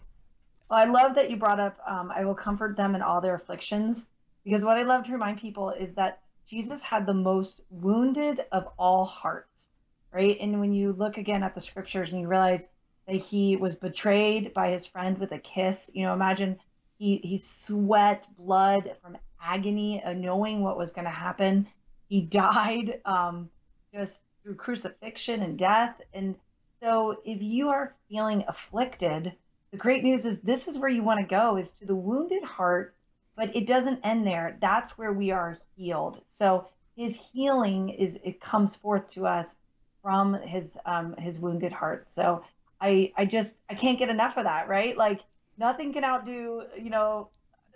[0.73, 3.35] Well, I love that you brought up, um, I will comfort them in all their
[3.35, 4.07] afflictions,
[4.43, 8.69] because what I love to remind people is that Jesus had the most wounded of
[8.79, 9.69] all hearts,
[10.15, 10.35] right?
[10.41, 12.71] And when you look again at the scriptures and you realize
[13.07, 16.59] that he was betrayed by his friend with a kiss, you know, imagine
[16.99, 21.67] he, he sweat blood from agony of knowing what was going to happen.
[22.09, 23.51] He died um,
[23.93, 26.01] just through crucifixion and death.
[26.15, 26.35] And
[26.83, 29.35] so if you are feeling afflicted,
[29.73, 32.45] the great news is this is where you want to go is to the wounded
[32.45, 32.95] heart,
[33.35, 34.59] but it doesn't end there.
[34.61, 36.21] That's where we are healed.
[36.29, 39.57] So his healing is it comes forth to us
[40.03, 42.07] from his um his wounded heart.
[42.07, 42.45] So
[42.81, 44.97] I I just I can't get enough of that, right?
[44.97, 45.23] Like
[45.57, 47.31] nothing can outdo, you know,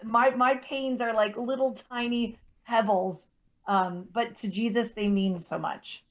[0.04, 3.28] my my pains are like little tiny pebbles.
[3.66, 6.04] Um, but to Jesus they mean so much.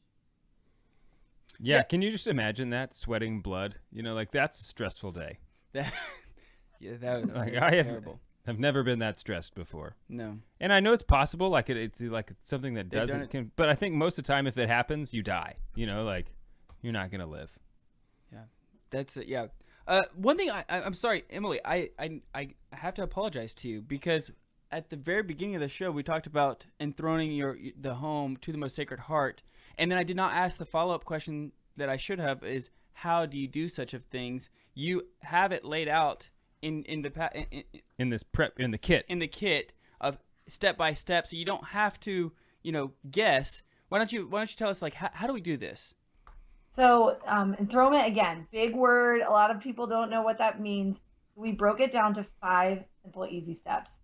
[1.59, 3.75] Yeah, Can you just imagine that sweating blood?
[3.91, 5.37] You know, like that's a stressful day.
[6.79, 7.87] yeah, that like that's I have.
[7.87, 8.19] terrible.
[8.47, 9.95] I've never been that stressed before.
[10.07, 10.37] No.
[10.59, 11.49] And I know it's possible.
[11.49, 13.21] Like it, it's like it's something that They've doesn't.
[13.21, 13.29] it.
[13.31, 15.55] Can, but I think most of the time, if it happens, you die.
[15.73, 16.27] You know, like
[16.81, 17.51] you're not gonna live.
[18.31, 18.43] Yeah,
[18.91, 19.27] that's it.
[19.27, 19.47] Yeah.
[19.87, 21.59] Uh, one thing I, I I'm sorry, Emily.
[21.65, 24.31] I, I I have to apologize to you because
[24.71, 28.51] at the very beginning of the show we talked about enthroning your the home to
[28.51, 29.41] the most sacred heart,
[29.77, 32.69] and then I did not ask the follow up question that I should have is
[32.93, 34.49] how do you do such of things?
[34.75, 36.29] You have it laid out
[36.61, 37.63] in in the pa- in, in,
[37.97, 39.05] In this prep, in the kit.
[39.07, 43.63] in the kit of step by step, so you don't have to you know guess.
[43.89, 45.95] Why don't you Why don't you tell us like how, how do we do this?
[46.71, 49.21] So um, enthronement again, big word.
[49.21, 51.01] A lot of people don't know what that means.
[51.35, 53.99] We broke it down to five simple, easy steps.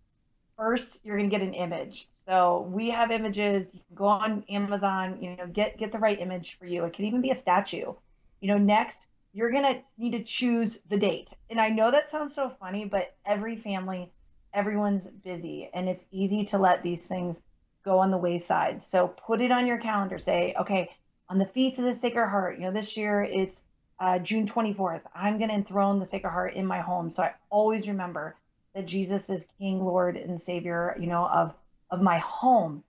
[0.57, 2.07] First, you're going to get an image.
[2.25, 3.73] So we have images.
[3.73, 5.17] You can go on Amazon.
[5.21, 6.85] You know, get get the right image for you.
[6.85, 7.93] It could even be a statue.
[8.41, 11.31] You know, next you're going to need to choose the date.
[11.49, 14.11] And I know that sounds so funny, but every family,
[14.53, 17.41] everyone's busy, and it's easy to let these things
[17.83, 18.81] go on the wayside.
[18.81, 20.17] So put it on your calendar.
[20.17, 20.89] Say, okay,
[21.29, 23.63] on the Feast of the Sacred Heart, you know, this year it's
[23.99, 25.01] uh, June 24th.
[25.15, 27.09] I'm going to enthrone the Sacred Heart in my home.
[27.09, 28.35] So I always remember
[28.75, 31.53] that Jesus is King, Lord, and Savior, you know, of
[31.89, 32.83] of my home.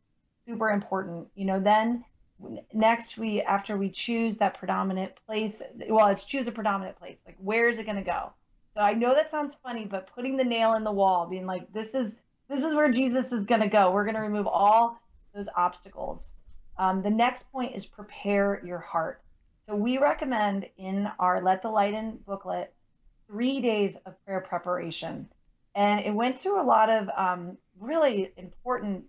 [0.47, 1.29] Super important.
[1.35, 2.05] You know, then
[2.73, 7.23] next we after we choose that predominant place, well, it's choose a predominant place.
[7.27, 8.33] Like where is it going to go?
[8.75, 11.73] So I know that sounds funny, but putting the nail in the wall, being like,
[11.73, 12.17] this is
[12.49, 13.91] this is where Jesus is going to go.
[13.91, 15.01] We're going to remove all
[15.35, 16.35] those obstacles.
[16.79, 19.23] Um, the next point is prepare your heart.
[19.67, 22.75] So we recommend in our Let the Light In booklet
[23.27, 25.29] three days of prayer preparation.
[25.75, 29.05] And it went through a lot of um, really important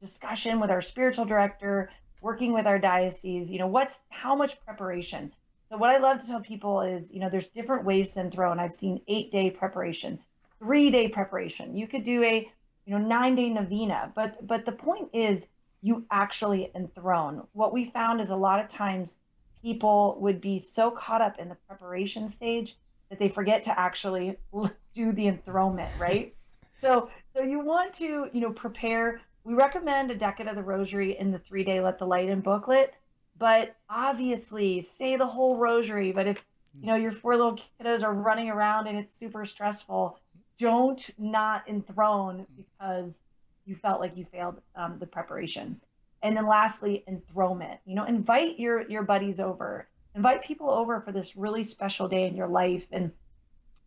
[0.00, 3.50] discussion with our spiritual director, working with our diocese.
[3.50, 5.32] You know, what's how much preparation?
[5.70, 8.60] So what I love to tell people is, you know, there's different ways to enthroned.
[8.60, 10.18] I've seen eight day preparation,
[10.58, 11.76] three day preparation.
[11.76, 12.50] You could do a,
[12.86, 14.12] you know, nine day novena.
[14.14, 15.46] But but the point is
[15.80, 17.46] you actually enthrone.
[17.52, 19.16] What we found is a lot of times
[19.62, 22.76] people would be so caught up in the preparation stage
[23.08, 24.36] that they forget to actually
[24.94, 26.34] do the enthronement, right?
[26.80, 29.20] so so you want to, you know, prepare.
[29.44, 32.40] We recommend a decade of the rosary in the three day let the light in
[32.40, 32.94] booklet,
[33.38, 36.12] but obviously say the whole rosary.
[36.12, 36.44] But if
[36.78, 40.18] you know your four little kiddos are running around and it's super stressful,
[40.58, 43.20] don't not enthrone because
[43.64, 45.80] you felt like you failed um, the preparation.
[46.22, 47.80] And then lastly, enthronement.
[47.86, 49.88] You know, invite your your buddies over.
[50.14, 52.86] Invite people over for this really special day in your life.
[52.92, 53.12] And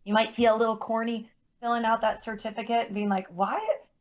[0.04, 3.60] you might feel a little corny filling out that certificate and being like, why,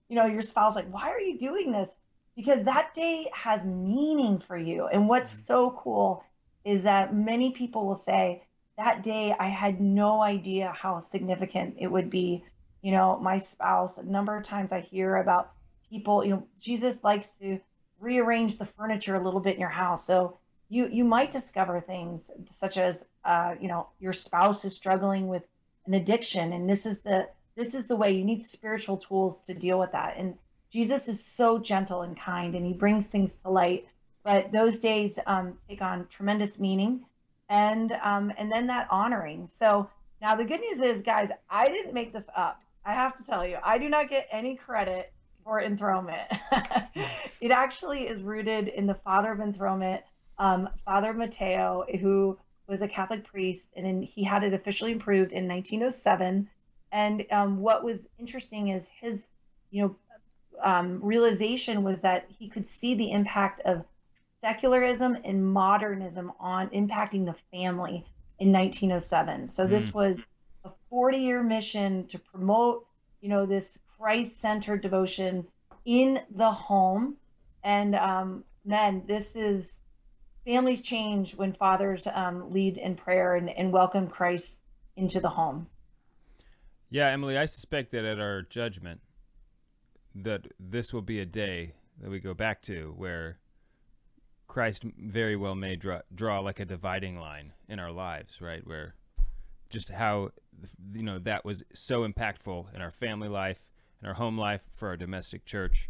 [0.09, 1.95] you know, your spouse like, why are you doing this?
[2.35, 4.87] Because that day has meaning for you.
[4.87, 5.43] And what's mm-hmm.
[5.43, 6.23] so cool
[6.65, 8.43] is that many people will say,
[8.77, 12.43] that day I had no idea how significant it would be.
[12.81, 15.51] You know, my spouse, a number of times I hear about
[15.89, 17.59] people, you know, Jesus likes to
[17.99, 20.05] rearrange the furniture a little bit in your house.
[20.05, 20.37] So
[20.69, 25.43] you you might discover things such as uh, you know your spouse is struggling with
[25.85, 29.53] an addiction, and this is the this is the way you need spiritual tools to
[29.53, 30.15] deal with that.
[30.17, 30.37] And
[30.71, 33.87] Jesus is so gentle and kind, and he brings things to light.
[34.23, 37.05] But those days um, take on tremendous meaning,
[37.49, 39.47] and um, and then that honoring.
[39.47, 39.89] So
[40.21, 42.61] now the good news is, guys, I didn't make this up.
[42.85, 45.11] I have to tell you, I do not get any credit
[45.43, 46.21] for enthronement.
[47.41, 50.01] it actually is rooted in the father of enthronement,
[50.39, 52.37] um, Father Mateo, who
[52.67, 56.49] was a Catholic priest, and in, he had it officially approved in 1907.
[56.93, 59.27] And um, what was interesting is his,
[59.71, 59.95] you know,
[60.61, 63.83] um, realization was that he could see the impact of
[64.41, 68.05] secularism and modernism on impacting the family
[68.37, 69.47] in 1907.
[69.47, 69.95] So this mm.
[69.95, 70.23] was
[70.63, 72.85] a 40-year mission to promote,
[73.21, 75.47] you know, this Christ centered devotion
[75.85, 77.17] in the home.
[77.63, 79.79] And um, then this is
[80.45, 84.61] families change when fathers um, lead in prayer and, and welcome Christ
[84.95, 85.67] into the home.
[86.93, 89.01] Yeah, Emily, I suspect that at our judgment,
[90.13, 93.39] that this will be a day that we go back to where
[94.47, 98.61] Christ very well may draw, draw like a dividing line in our lives, right?
[98.67, 98.93] Where
[99.71, 100.33] just how
[100.93, 103.63] you know that was so impactful in our family life
[103.99, 105.89] in our home life, for our domestic church.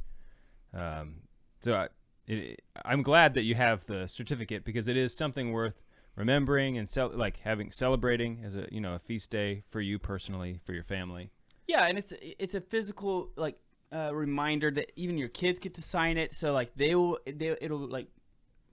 [0.74, 1.16] Um,
[1.60, 1.88] so I,
[2.28, 5.82] it, I'm glad that you have the certificate because it is something worth
[6.16, 10.00] remembering and cel- like having celebrating as a you know a feast day for you
[10.00, 11.32] personally for your family.
[11.68, 13.58] Yeah, and it's it's a physical like
[13.94, 16.34] uh, reminder that even your kids get to sign it.
[16.34, 18.08] So like they will they it'll like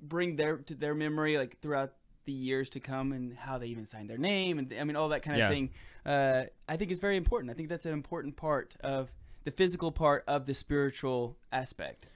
[0.00, 1.92] bring their to their memory like throughout
[2.24, 5.08] the years to come and how they even sign their name and I mean all
[5.10, 5.50] that kind of yeah.
[5.50, 5.70] thing.
[6.04, 7.50] Uh, I think is very important.
[7.50, 9.10] I think that's an important part of
[9.44, 12.08] the physical part of the spiritual aspect.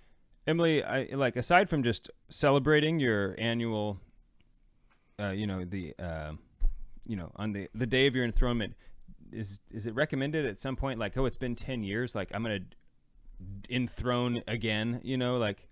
[0.47, 4.01] Emily, I like aside from just celebrating your annual,
[5.21, 6.33] uh, you know the, uh,
[7.07, 8.75] you know on the the day of your enthronement,
[9.33, 12.43] is is it recommended at some point like oh it's been ten years like I'm
[12.43, 12.61] gonna
[13.69, 15.69] enthrone again you know like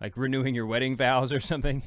[0.00, 1.82] like renewing your wedding vows or something?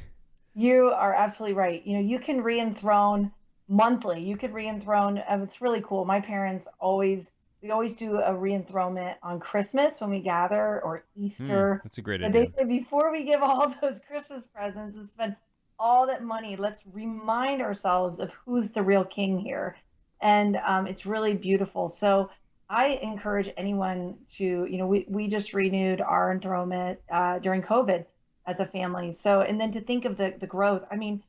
[0.53, 1.85] You are absolutely right.
[1.85, 3.31] You know you can re-enthrone
[3.67, 4.23] monthly.
[4.23, 5.21] You could re-enthrone.
[5.27, 6.05] Um, it's really cool.
[6.05, 11.79] My parents always we always do a re-enthronement on Christmas when we gather or Easter.
[11.79, 12.45] Mm, that's a great and idea.
[12.45, 15.35] they say before we give all those Christmas presents and spend
[15.79, 19.77] all that money, let's remind ourselves of who's the real king here.
[20.21, 21.87] And um, it's really beautiful.
[21.87, 22.29] So
[22.69, 28.05] I encourage anyone to, you know, we, we just renewed our enthronement uh, during COVID
[28.47, 29.11] as a family.
[29.11, 30.83] So, and then to think of the, the growth.
[30.89, 31.23] I mean,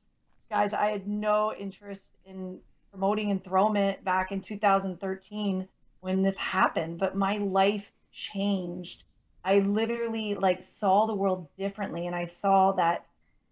[0.50, 5.68] guys, I had no interest in promoting enthronement back in 2013
[6.00, 9.02] when this happened, but my life changed.
[9.44, 13.05] I literally like saw the world differently and I saw that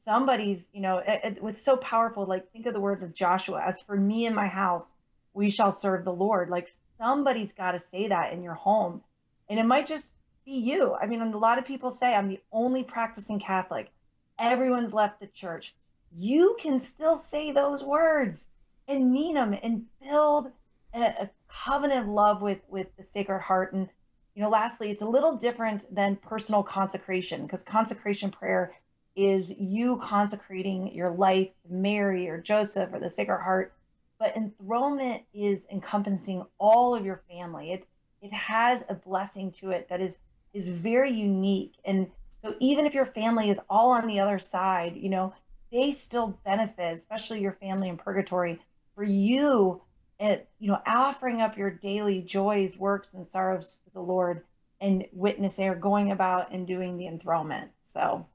[0.05, 2.27] somebody's, you know, it, it, it's so powerful.
[2.27, 4.93] Like think of the words of Joshua, as for me and my house,
[5.33, 6.51] we shall serve the Lord.
[6.51, 9.03] Like somebody's got to say that in your home.
[9.49, 10.95] And it might just be you.
[10.95, 13.91] I mean, a lot of people say I'm the only practicing Catholic.
[14.39, 15.75] Everyone's left the church.
[16.17, 18.47] You can still say those words
[18.87, 20.51] and mean them and build
[20.95, 23.89] a, a covenant of love with with the Sacred Heart and
[24.35, 28.75] you know, lastly, it's a little different than personal consecration because consecration prayer
[29.17, 33.73] is you consecrating your life to Mary or Joseph or the Sacred Heart.
[34.19, 37.73] But enthronement is encompassing all of your family.
[37.73, 37.87] It
[38.23, 40.17] it has a blessing to it that is
[40.53, 41.75] is very unique.
[41.85, 42.11] And
[42.43, 45.35] so even if your family is all on the other side, you know,
[45.73, 48.61] they still benefit, especially your family in purgatory,
[48.95, 49.83] for you
[50.21, 54.45] at you know offering up your daily joys, works, and sorrows to the Lord
[54.81, 57.71] and witnessing or going about and doing the enthronement.
[57.81, 58.27] So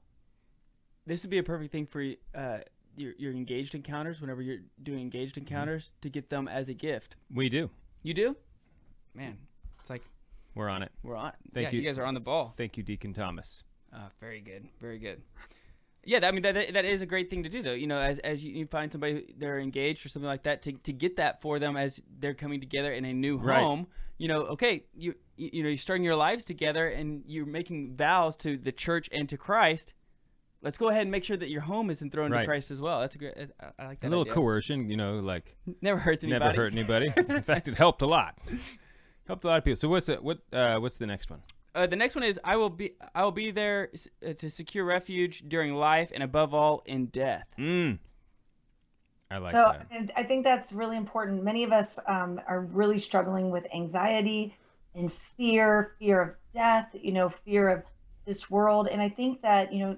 [1.10, 2.04] This would be a perfect thing for
[2.36, 2.58] uh,
[2.96, 4.20] your your engaged encounters.
[4.20, 7.16] Whenever you're doing engaged encounters, to get them as a gift.
[7.34, 7.68] We do.
[8.04, 8.36] You do,
[9.12, 9.36] man.
[9.80, 10.02] It's like
[10.54, 10.92] We're on it.
[11.02, 11.32] we're on.
[11.52, 11.80] Thank yeah, you.
[11.80, 12.54] You guys are on the ball.
[12.56, 13.64] Thank you, Deacon Thomas.
[13.92, 15.20] Ah, very good, very good.
[16.04, 17.72] Yeah, that- I mean that that- is a great thing to do though.
[17.74, 20.62] You know, as as you, you find somebody who- they're engaged or something like that,
[20.62, 23.58] to to get that for them as they're coming together in a new Right.
[23.58, 23.88] home.
[24.16, 28.36] You know, okay, you you know you're starting your lives together and you're making vows
[28.36, 29.92] to the church and to Christ.
[30.62, 32.40] Let's go ahead and make sure that your home is enthroned Right.
[32.42, 33.00] to Christ as well.
[33.00, 33.34] That's a great.
[33.38, 34.08] I, I like that.
[34.08, 34.34] a little idea.
[34.34, 36.44] coercion, you know, like Never hurts anybody.
[36.44, 37.12] never hurt anybody.
[37.34, 38.36] In fact, it helped a lot.
[39.26, 39.76] Helped a lot of people.
[39.76, 41.40] So what's the, what uh, what's the next one?
[41.74, 44.50] Uh, the next one is I will be I will be there s- uh, to
[44.50, 47.46] secure refuge during life and above all in death.
[47.58, 47.98] Mm.
[49.30, 49.72] I like that.
[49.72, 49.86] so that.
[49.96, 51.44] and I think that's really important.
[51.44, 54.56] Many of us um, are really struggling with anxiety
[54.96, 57.84] and fear, fear of death, you know, fear of
[58.26, 58.88] this world.
[58.90, 59.96] And I think that, you know,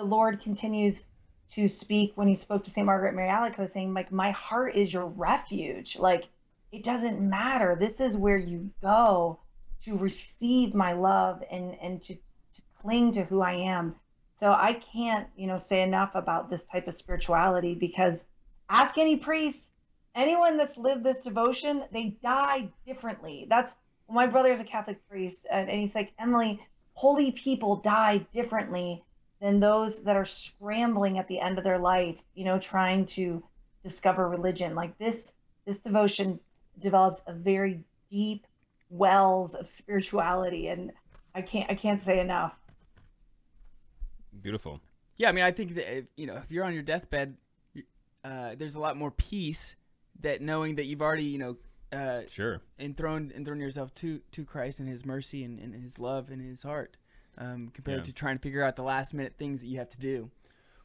[0.00, 1.04] the Lord continues
[1.52, 2.86] to speak when he spoke to St.
[2.86, 5.98] Margaret Mary Alacoque, saying, like, my heart is your refuge.
[5.98, 6.24] Like,
[6.72, 7.76] it doesn't matter.
[7.78, 9.40] This is where you go
[9.84, 13.94] to receive my love and, and to, to cling to who I am.
[14.36, 18.24] So I can't, you know, say enough about this type of spirituality because
[18.70, 19.70] ask any priest,
[20.14, 23.46] anyone that's lived this devotion, they die differently.
[23.50, 23.74] That's
[24.08, 26.58] my brother is a Catholic priest, and, and he's like, Emily,
[26.94, 29.04] holy people die differently
[29.40, 33.42] than those that are scrambling at the end of their life, you know, trying to
[33.82, 34.74] discover religion.
[34.74, 35.32] Like this,
[35.66, 36.38] this devotion
[36.78, 37.80] develops a very
[38.10, 38.46] deep
[38.90, 40.92] wells of spirituality, and
[41.34, 42.54] I can't, I can't say enough.
[44.42, 44.80] Beautiful.
[45.16, 47.36] Yeah, I mean, I think that if, you know, if you're on your deathbed,
[48.24, 49.76] uh, there's a lot more peace
[50.20, 51.56] that knowing that you've already, you know,
[51.92, 52.60] uh, Sure.
[52.78, 56.62] enthroned enthroned yourself to to Christ and His mercy and, and His love and His
[56.62, 56.96] heart,
[57.38, 58.04] um, compared Yeah.
[58.04, 60.30] to trying to figure out the last minute things that you have to do.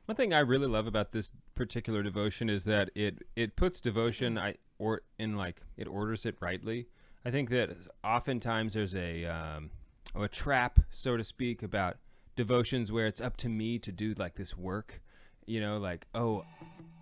[0.05, 4.37] One thing I really love about this particular devotion is that it it puts devotion
[4.37, 6.87] I or in like it orders it rightly.
[7.25, 7.71] I think that
[8.03, 9.71] oftentimes there's a um,
[10.15, 11.97] a trap, so to speak, about
[12.35, 15.01] devotions where it's up to me to do like this work.
[15.47, 16.45] You know, like oh,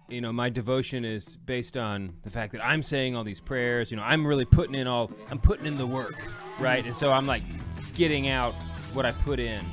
[0.07, 3.91] you know, my devotion is based on the fact that I'm saying all these prayers.
[3.91, 6.15] You know, I'm really putting in all, I'm putting in the work,
[6.59, 6.85] right?
[6.85, 7.43] And so I'm like
[7.95, 8.55] getting out
[8.93, 9.65] what I put in,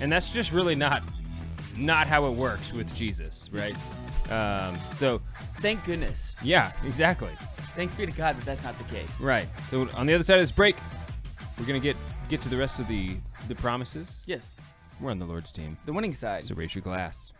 [0.00, 1.02] and that's just really not
[1.76, 3.74] not how it works with Jesus, right?
[4.30, 5.20] Um, so
[5.58, 6.34] Thank goodness.
[6.42, 7.30] yeah, exactly,
[7.76, 9.20] Thanks be to God that that's not the case.
[9.20, 9.46] right.
[9.70, 10.76] So on the other side of this break,
[11.58, 11.96] we're gonna get
[12.28, 13.16] get to the rest of the
[13.48, 14.22] the promises.
[14.26, 14.50] Yes,
[15.00, 16.44] We're on the Lord's team, the winning side.
[16.44, 17.32] so raise your glass.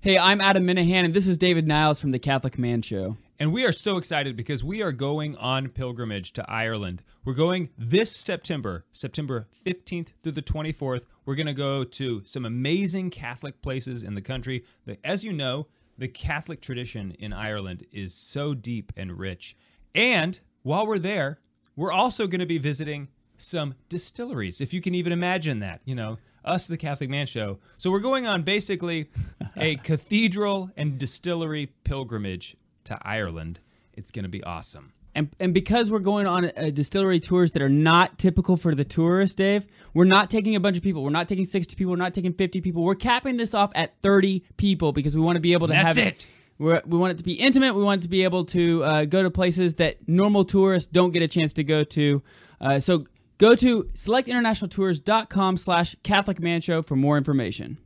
[0.00, 3.16] Hey, I'm Adam Minihan, and this is David Niles from the Catholic Man Show.
[3.40, 7.04] And we are so excited because we are going on pilgrimage to Ireland.
[7.24, 11.02] We're going this September, September 15th through the 24th.
[11.24, 14.64] We're going to go to some amazing Catholic places in the country.
[14.86, 19.56] The- As you know, the Catholic tradition in Ireland is so deep and rich.
[19.94, 21.38] And while we're there,
[21.76, 25.80] we're also going to be visiting some distilleries, if you can even imagine that.
[25.84, 27.60] You know, us, the Catholic Man Show.
[27.76, 29.10] So we're going on basically
[29.56, 32.56] a cathedral and distillery pilgrimage
[32.88, 33.60] to Ireland.
[33.94, 34.92] It's going to be awesome.
[35.14, 38.84] And, and because we're going on uh, distillery tours that are not typical for the
[38.84, 41.02] tourist, Dave, we're not taking a bunch of people.
[41.02, 41.90] We're not taking 60 people.
[41.90, 42.84] We're not taking 50 people.
[42.84, 45.96] We're capping this off at 30 people because we want to be able to That's
[45.96, 46.26] have it.
[46.58, 47.74] We're, we want it to be intimate.
[47.74, 51.10] We want it to be able to uh, go to places that normal tourists don't
[51.10, 52.22] get a chance to go to.
[52.60, 53.04] Uh, so
[53.38, 57.78] go to selectinternationaltours.com slash Catholic Man Show for more information.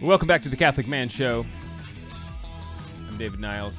[0.00, 1.44] Welcome back to the Catholic Man Show.
[3.06, 3.76] I'm David Niles,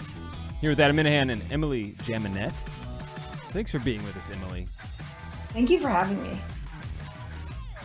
[0.60, 2.52] here with Adam Minihan and Emily Jaminet.
[3.50, 4.68] Thanks for being with us, Emily.
[5.50, 6.38] Thank you for having me.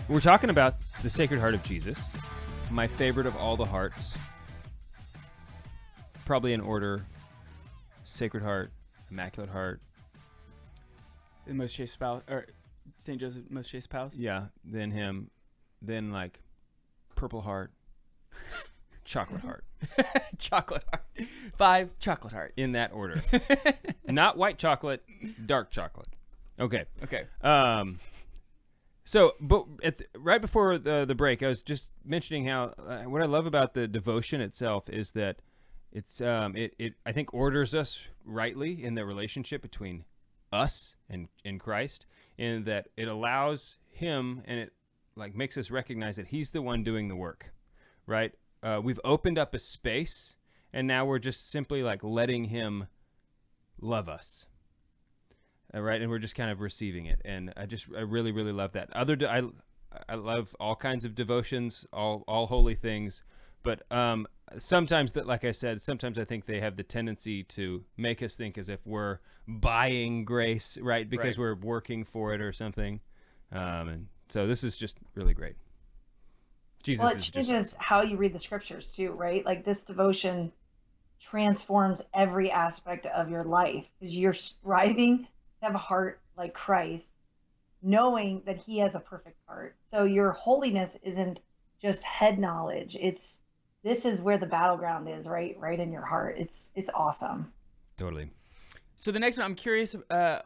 [0.07, 2.11] We're talking about the Sacred Heart of Jesus,
[2.70, 4.12] my favorite of all the hearts.
[6.26, 7.07] Probably in order
[8.05, 8.70] Sacred Heart,
[9.11, 9.80] Immaculate Heart.
[11.47, 12.45] The most chaste spouse, or
[12.99, 14.12] Saint Joseph Most Chaste Spouse.
[14.14, 15.30] Yeah, then him,
[15.80, 16.41] then like
[17.14, 17.72] Purple Heart,
[19.05, 19.64] Chocolate Heart.
[20.39, 21.28] chocolate Heart.
[21.57, 22.55] Five Chocolate Heart.
[22.57, 23.22] In that order.
[24.07, 25.03] Not white chocolate,
[25.45, 26.09] dark chocolate.
[26.59, 26.84] Okay.
[27.03, 27.24] Okay.
[27.43, 28.01] Um.
[29.05, 33.05] So, but at the, right before the the break, I was just mentioning how uh,
[33.05, 35.37] what I love about the devotion itself is that
[35.93, 40.05] it's um it, it I think orders us rightly in the relationship between
[40.53, 42.07] us and in Christ,
[42.37, 44.72] in that it allows Him and it
[45.14, 47.53] like makes us recognize that He's the one doing the work,
[48.07, 48.35] right?
[48.63, 50.37] Uh, we've opened up a space,
[50.73, 52.87] and now we're just simply like letting Him
[53.81, 54.47] love us
[55.75, 56.01] uh, right?
[56.01, 57.21] And we're just kind of receiving it.
[57.25, 58.89] And i just i really really love that.
[58.95, 59.43] Other i
[60.09, 63.23] i love all kinds of devotions all all holy things.
[63.63, 64.27] But um
[64.59, 68.37] sometimes that like i said sometimes i think they have the tendency to make us
[68.37, 71.09] think as if we're buying grace right?
[71.09, 71.43] Because Right.
[71.43, 73.01] we're working for it or something.
[73.53, 75.57] Um and so this is just really great
[76.87, 79.45] jesus well, it just changes how you read the scriptures too, right?
[79.45, 80.53] Like this devotion
[81.20, 85.26] transforms every aspect of your life because you're striving to
[85.62, 87.12] have a heart like Christ,
[87.82, 89.74] knowing that He has a perfect heart.
[89.89, 91.41] So your holiness isn't
[91.82, 93.41] just head knowledge; it's
[93.82, 95.57] this is where the battleground is, right?
[95.59, 96.37] Right in your heart.
[96.39, 97.53] It's it's awesome.
[97.99, 98.30] totally
[98.95, 100.43] So the next one, I'm curious uh,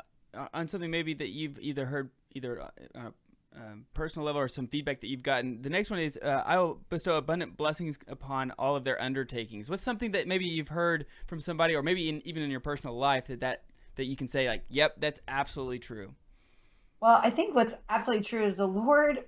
[0.55, 2.63] on something maybe that you've either heard either
[2.95, 3.11] uh,
[3.57, 5.63] um, personal level or some feedback that you've gotten.
[5.63, 9.69] The next one is uh, I will bestow abundant blessings upon all of their undertakings.
[9.69, 12.97] What's something that maybe you've heard from somebody, or maybe in, even in your personal
[12.97, 13.65] life, that, that
[13.97, 16.15] that you can say like, "Yep, that's absolutely true."
[17.01, 19.25] Well, I think what's absolutely true is the Lord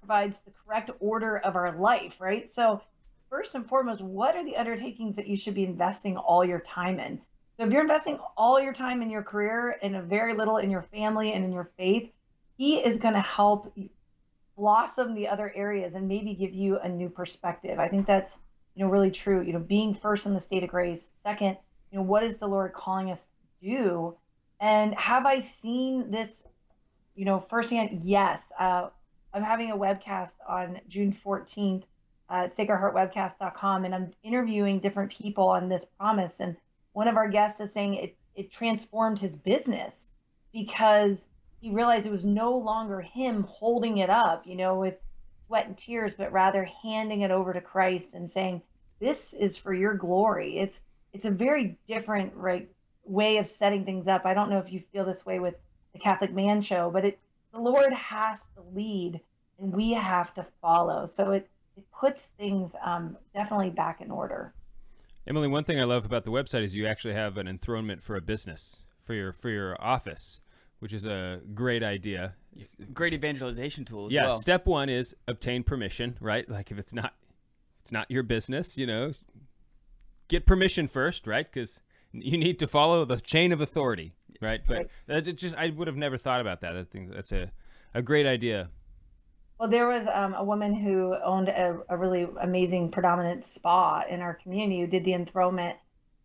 [0.00, 2.48] provides the correct order of our life, right?
[2.48, 2.80] So,
[3.28, 7.00] first and foremost, what are the undertakings that you should be investing all your time
[7.00, 7.20] in?
[7.58, 10.70] So, if you're investing all your time in your career and a very little in
[10.70, 12.10] your family and in your faith,
[12.56, 13.72] He is going to help
[14.56, 17.78] blossom the other areas and maybe give you a new perspective.
[17.78, 18.38] I think that's
[18.74, 19.42] you know really true.
[19.42, 21.10] You know, being first in the state of grace.
[21.14, 21.56] Second,
[21.90, 23.26] you know, what is the Lord calling us
[23.60, 24.16] to do?
[24.58, 26.44] And have I seen this
[27.16, 28.52] you know, firsthand, yes.
[28.58, 28.90] Uh,
[29.34, 31.82] I'm having a webcast on June 14th,
[32.28, 36.40] uh, sacredheartwebcast.com, and I'm interviewing different people on this promise.
[36.40, 36.56] And
[36.92, 40.08] one of our guests is saying it, it transformed his business
[40.52, 41.28] because
[41.60, 44.96] he realized it was no longer him holding it up, you know, with
[45.46, 48.62] sweat and tears, but rather handing it over to Christ and saying,
[48.98, 50.80] "This is for your glory." It's
[51.12, 52.68] it's a very different right
[53.04, 54.26] way of setting things up.
[54.26, 55.54] I don't know if you feel this way with
[55.92, 57.18] the Catholic Man Show, but it
[57.52, 59.20] the Lord has to lead
[59.58, 61.06] and we have to follow.
[61.06, 64.54] So it it puts things um, definitely back in order.
[65.26, 68.16] Emily, one thing I love about the website is you actually have an enthronement for
[68.16, 70.40] a business for your for your office,
[70.80, 72.34] which is a great idea.
[72.92, 74.28] Great evangelization tool as yeah.
[74.28, 74.38] well.
[74.38, 76.48] Step one is obtain permission, right?
[76.48, 77.14] Like if it's not
[77.82, 79.12] it's not your business, you know,
[80.28, 81.46] get permission first, right?
[81.50, 81.80] Because
[82.12, 84.60] you need to follow the chain of authority, right?
[84.66, 84.90] But Right.
[85.06, 86.76] that just I would have never thought about that.
[86.76, 87.52] I think that's a
[87.94, 88.70] a great idea.
[89.58, 94.20] Well, there was um, a woman who owned a, a really amazing predominant spa in
[94.20, 95.76] our community who did the enthronement.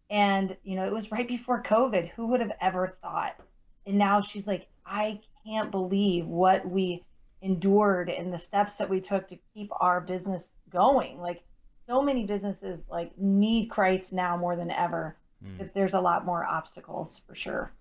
[0.09, 2.09] And, you know, it was right before COVID.
[2.09, 3.37] Who would have ever thought?
[3.85, 7.03] And now she's like, I can't believe what we
[7.41, 11.19] endured and the steps that we took to keep our business going.
[11.19, 11.43] Like,
[11.87, 16.45] so many businesses like need Christ now more than ever because there's a lot more
[16.45, 17.73] obstacles for sure.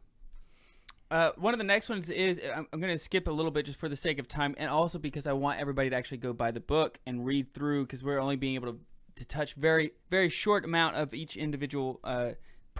[1.11, 3.67] Uh, one of the next ones is I'm, I'm going to skip a little bit
[3.67, 6.33] just for the sake of time, and also because I want everybody to actually go
[6.33, 8.79] buy the book and read through, because we're only being able to,
[9.17, 12.31] to touch very very short amount of each individual uh,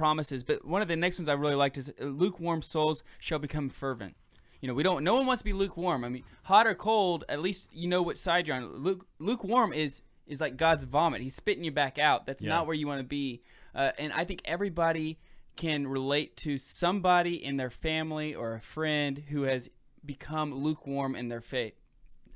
[0.01, 0.43] promises.
[0.43, 3.69] But one of the next ones I really liked is uh, lukewarm souls shall become
[3.69, 4.17] fervent.
[4.61, 5.05] You know, we don't.
[5.05, 6.05] No one wants to be lukewarm.
[6.05, 8.77] I mean, hot or cold, at least you know what side you're on.
[8.77, 11.21] Luke, lukewarm is is like God's vomit.
[11.23, 12.25] He's spitting you back out.
[12.27, 12.51] That's Yeah.
[12.51, 13.43] not where you want to be.
[13.75, 15.19] Uh, and I think everybody
[15.57, 19.69] can relate to somebody in their family or a friend who has
[20.05, 21.75] become lukewarm in their faith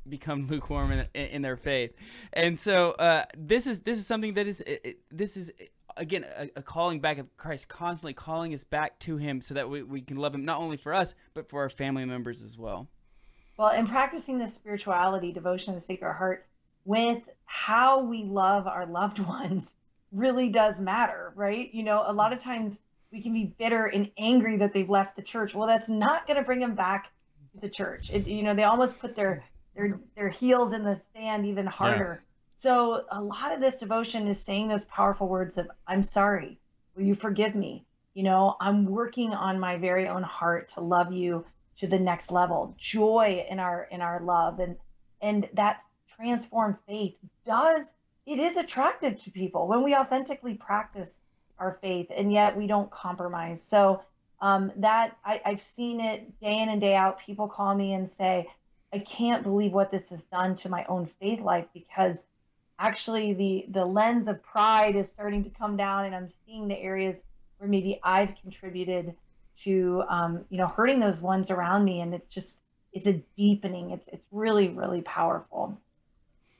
[0.08, 1.92] become lukewarm in, in their faith
[2.34, 5.50] and so uh, this is this is something that is it, it- this is
[5.96, 9.68] again a, a calling back of christ constantly calling us back to him so that
[9.68, 12.58] we, we can love him not only for us but for our family members as
[12.58, 12.88] well
[13.56, 16.46] Well, in practicing this spirituality, devotion to the Sacred Heart,
[16.84, 19.74] with how we love our loved ones
[20.10, 21.72] really does matter, right?
[21.72, 22.80] You know, a lot of times
[23.12, 25.54] we can be bitter and angry that they've left the church.
[25.54, 27.12] Well, that's not going to bring them back
[27.54, 28.10] to the church.
[28.12, 29.44] It, you know, they almost put their
[29.76, 32.23] their their heels in the sand even harder.
[32.56, 36.58] So a lot of this devotion is saying those powerful words of "I'm sorry,
[36.94, 37.84] will you forgive me?"
[38.14, 41.44] You know, I'm working on my very own heart to love you
[41.78, 44.60] to the next level joy in our in our love.
[44.60, 44.76] And
[45.20, 47.92] and that transformed faith does
[48.24, 51.20] it is attractive to people when we authentically practice
[51.58, 53.62] our faith and yet we don't compromise.
[53.62, 54.02] So
[54.40, 57.18] um, that I, i've seen it day in and day out.
[57.18, 58.48] People call me and say
[58.92, 62.24] i can't believe what this has done to my own faith life because
[62.78, 66.78] actually the the lens of pride is starting to come down and i'm seeing the
[66.78, 67.22] areas
[67.58, 69.14] where maybe i've contributed
[69.56, 72.60] to um, you know hurting those ones around me and it's just
[72.92, 75.78] it's a deepening it's it's really really powerful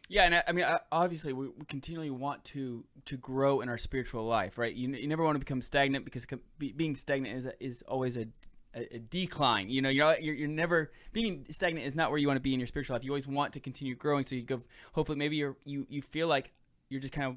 [0.09, 3.69] Yeah, and I, I mean, I- obviously, we, we continually want to to grow in
[3.69, 4.75] our spiritual life, right?
[4.75, 6.27] You, you never want to become stagnant because
[6.59, 8.27] be, being stagnant is is always a,
[8.75, 9.69] a, a decline.
[9.69, 12.55] You know, you're, you're you're never being stagnant is not where you want to be
[12.55, 13.05] in your spiritual life.
[13.05, 14.25] You always want to continue growing.
[14.25, 14.63] So you go.
[14.93, 16.53] Hopefully, maybe you're you you feel like
[16.89, 17.37] you're just kind of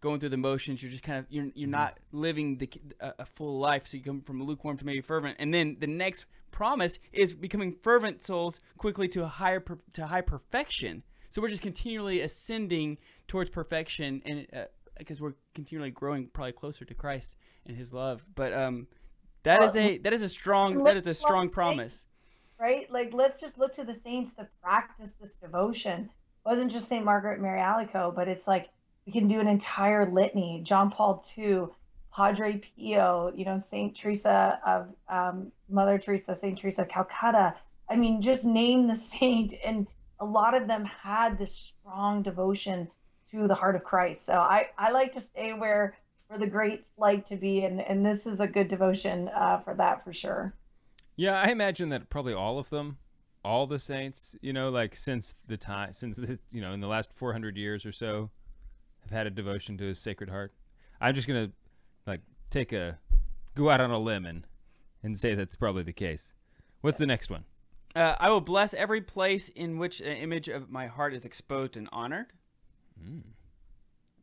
[0.00, 0.82] going through the motions.
[0.82, 2.70] You're just kind of you're you're not living the
[3.00, 3.86] a, a full life.
[3.86, 7.74] So you come from lukewarm to maybe fervent, and then the next promise is becoming
[7.82, 11.02] fervent souls quickly to a higher per, to high perfection.
[11.30, 14.64] So we're just continually ascending towards perfection, and uh,
[14.98, 18.24] because we're continually growing, probably closer to Christ and His love.
[18.34, 18.86] But um,
[19.44, 22.04] that is a that is a strong that is a strong promise.
[22.58, 22.90] right?
[22.90, 26.10] Like let's just look to the saints to practice this devotion.
[26.44, 28.68] It wasn't just saint margaret mary alacoque but it's like
[29.06, 30.60] we can do an entire litany.
[30.64, 31.66] John paul ii
[32.12, 37.54] padre pio you know saint teresa of um, mother teresa saint teresa of calcutta.
[37.88, 39.54] I mean just name the saint.
[39.64, 39.86] And
[40.20, 42.88] a lot of them had this strong devotion
[43.30, 44.24] to the heart of christ.
[44.24, 45.96] So i i like to stay where
[46.34, 49.74] where the greats like to be and and this is a good devotion uh, for
[49.74, 50.52] that for sure
[51.16, 52.98] Yeah, I imagine that probably all of them,
[53.44, 56.88] all the saints, you know, like since the time, since the, you know, in the
[56.88, 58.30] last 400 years or so,
[59.02, 60.52] have had a devotion to His Sacred Heart.
[61.00, 61.52] I'm just gonna
[62.04, 62.20] like
[62.50, 62.98] take a
[63.54, 64.44] go out on a limb and
[65.04, 66.34] and say that's probably the case.
[66.80, 67.44] What's the next one?
[67.94, 71.76] Uh, I will bless every place in which an image of my heart is exposed
[71.76, 72.32] and honored.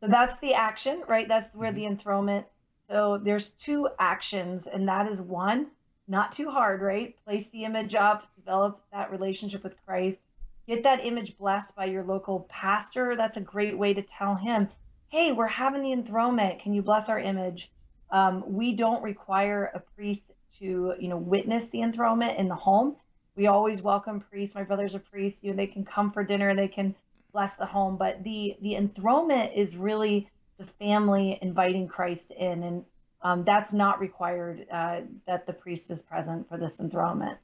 [0.02, 1.28] So that's the action, right?
[1.28, 2.46] That's where the enthronement.
[2.90, 5.68] So there's two actions, and that is one,
[6.08, 7.14] not too hard, right?
[7.24, 10.22] Place the image up, develop that relationship with Christ,
[10.66, 13.14] get that image blessed by your local pastor.
[13.16, 14.68] That's a great way to tell him,
[15.08, 16.58] hey, we're having the enthronement.
[16.58, 17.70] Can you bless our image?
[18.10, 22.96] Um, we don't require a priest to, you know, witness the enthronement in the home.
[23.36, 24.56] We always welcome priests.
[24.56, 25.44] My brother's a priest.
[25.44, 26.54] You know, they can come for dinner.
[26.56, 26.96] They can
[27.32, 30.28] bless the home but the the enthronement is really
[30.58, 32.84] the family inviting christ in and
[33.22, 37.38] um, that's not required uh, that the priest is present for this enthronement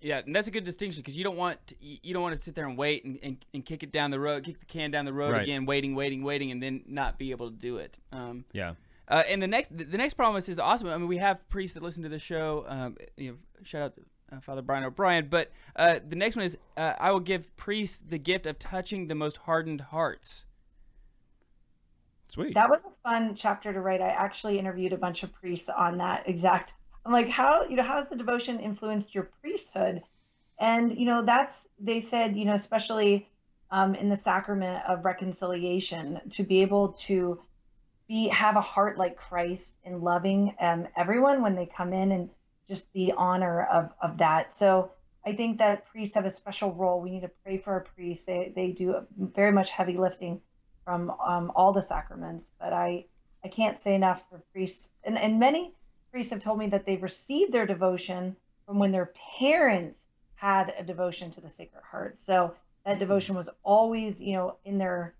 [0.00, 2.42] Yeah, and that's a good distinction because you don't want to, you don't want to
[2.42, 4.90] sit there and wait and, and, and kick it down the road, kick the can
[4.90, 5.42] down the road Right.
[5.42, 7.96] again, waiting, waiting, waiting, and then not be able to do it.
[8.12, 8.74] Um, Yeah.
[9.06, 10.88] Uh, and the next the next promise is awesome.
[10.88, 12.64] I mean, we have priests that listen to the show.
[12.66, 14.02] Um, you know, shout out to
[14.32, 15.28] uh, Father Brian O'Brien.
[15.30, 19.08] But uh, the next one is uh, I will give priests the gift of touching
[19.08, 20.44] the most hardened hearts.
[22.28, 22.54] Sweet.
[22.54, 25.98] that was a fun chapter to write i actually interviewed a bunch of priests on
[25.98, 26.74] that exact
[27.06, 30.02] i'm like how you know how has the devotion influenced your priesthood
[30.58, 33.28] and you know that's they said you know especially
[33.70, 37.40] um, in the sacrament of reconciliation to be able to
[38.06, 42.30] be have a heart like Christ in loving um, everyone when they come in and
[42.68, 44.50] just the honor of, of that.
[44.50, 44.90] So
[45.24, 47.00] I think that priests have a special role.
[47.00, 48.26] We need to pray for our priests.
[48.26, 50.40] They, they do very much heavy lifting
[50.84, 53.06] from um, all the sacraments, but I,
[53.42, 54.90] I can't say enough for priests.
[55.02, 55.72] And, and many
[56.10, 58.36] priests have told me that they've received their devotion
[58.66, 62.18] from when their parents had a devotion to the Sacred Heart.
[62.18, 62.54] So
[62.84, 65.14] that devotion was always, you know, in their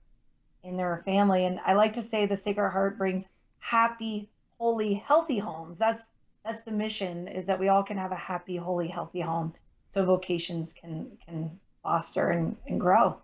[0.63, 1.45] in their family.
[1.45, 3.29] And I like to say the Sacred Heart brings
[3.59, 4.29] happy,
[4.59, 5.79] holy, healthy homes.
[5.79, 6.11] That's
[6.45, 9.53] that's the mission is that we all can have a happy, holy, healthy home
[9.89, 13.17] so vocations can can foster and, and grow.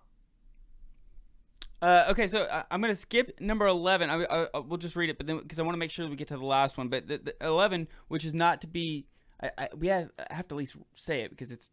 [1.82, 4.10] Uh, okay, so I, I'm gonna skip number eleven.
[4.10, 6.04] I, I, I- we'll just read it, but then because I want to make sure
[6.04, 6.88] that we get to the last one.
[6.88, 9.06] But the, the eleven, which is not to be,
[9.42, 11.68] I, I, we have, I have to at least say it because it's.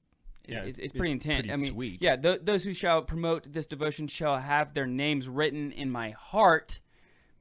[0.47, 1.41] Yeah, it's, it's- it's pretty it's intense.
[1.47, 2.01] pretty I mean, sweet.
[2.01, 2.15] yeah.
[2.15, 6.79] Th- those who shall promote this devotion shall have their names written in my heart,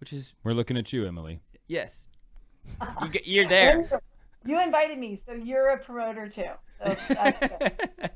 [0.01, 1.39] which is We're looking at you, Emily.
[1.69, 2.09] yes.
[3.03, 4.03] You get, you're there.
[4.45, 6.51] You invited me, so you're a promoter too.
[6.85, 7.73] So that's good.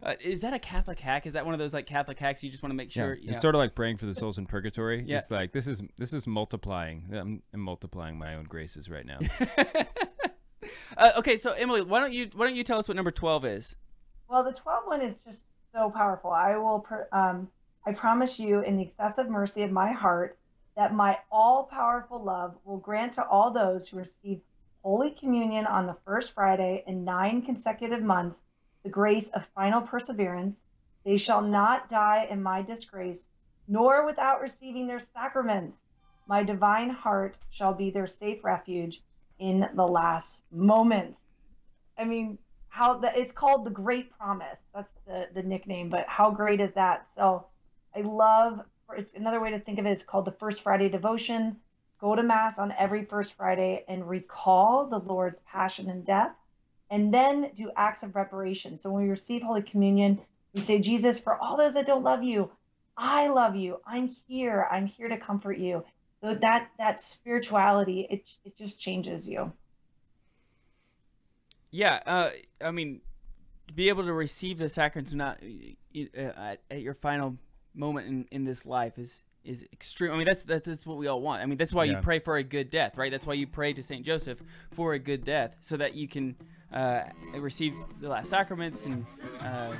[0.00, 1.26] Uh, is that a Catholic hack?
[1.26, 3.18] Is that one of those like Catholic hacks you just want to make sure?
[3.20, 5.04] It's sort of like praying for the souls in purgatory.
[5.08, 5.18] Yeah.
[5.18, 7.10] It's like this is this is multiplying.
[7.12, 9.18] I'm, I'm multiplying my own graces right now.
[10.96, 13.44] Uh, okay, so Emily, why don't you why don't you tell us what number twelve
[13.44, 13.76] is?
[14.28, 16.30] Well, the 12 one is just so powerful.
[16.30, 17.48] I will, per, um,
[17.86, 20.36] I promise you, in the excessive mercy of my heart,
[20.78, 24.40] that my all powerful love will grant to all those who receive
[24.84, 28.44] Holy Communion on the first Friday in nine consecutive months,
[28.84, 30.62] the grace of final perseverance.
[31.04, 33.26] They shall not die in my disgrace,
[33.66, 35.82] nor without receiving their sacraments.
[36.28, 39.02] My divine heart shall be their safe refuge
[39.40, 41.24] in the last moments.
[41.98, 44.60] I mean, how the, it's called the Great Promise.
[44.72, 47.08] That's the, the nickname, but how great is that?
[47.08, 47.46] So
[47.96, 48.60] I love
[48.96, 51.56] it's another way to think of it is called the First Friday devotion.
[52.00, 56.32] Go to Mass on every First Friday and recall the Lord's passion and death,
[56.90, 58.76] and then do acts of reparation.
[58.76, 60.20] So when we receive Holy Communion,
[60.54, 62.50] we say, Jesus, for all those that don't love you,
[62.96, 63.80] I love you.
[63.86, 64.66] I'm here.
[64.70, 65.84] I'm here to comfort you.
[66.20, 69.52] So that that spirituality, it it just changes you.
[71.70, 72.30] Yeah, uh,
[72.60, 73.00] I mean,
[73.68, 75.38] to be able to receive the sacraments not
[75.96, 77.36] uh, at, at your final
[77.78, 80.12] moment in, in this life is is extreme.
[80.12, 81.42] I mean, that's, that's that's what we all want.
[81.42, 81.92] I mean, that's why Yeah.
[81.96, 83.10] you pray for a good death, right?
[83.10, 86.36] That's why you pray to Saint Joseph for a good death, so that you can
[86.72, 87.04] uh,
[87.38, 87.72] receive
[88.02, 89.06] the last sacraments and
[89.42, 89.72] uh,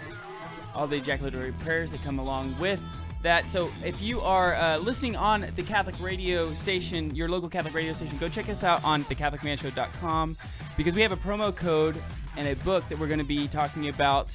[0.74, 2.80] all the ejaculatory prayers that come along with
[3.22, 3.51] that.
[3.51, 7.92] So, if you are uh, listening on the Catholic radio station, your local Catholic radio
[7.92, 10.36] station, go check us out on thecatholicmanshow.com
[10.78, 11.96] because we have a promo code
[12.36, 14.34] and a book that we're going to be talking about.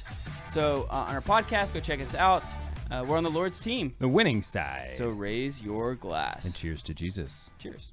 [0.52, 2.44] So, uh, on our podcast, go check us out.
[2.90, 3.94] Uh, we're on the Lord's team.
[3.98, 4.90] The winning side.
[4.96, 6.44] So raise your glass.
[6.44, 7.50] And cheers to Jesus.
[7.58, 7.92] Cheers.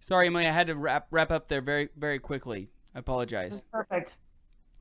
[0.00, 2.68] Sorry, Emily, I had to wrap wrap up there very very quickly.
[2.94, 3.62] I apologize.
[3.70, 4.16] Perfect.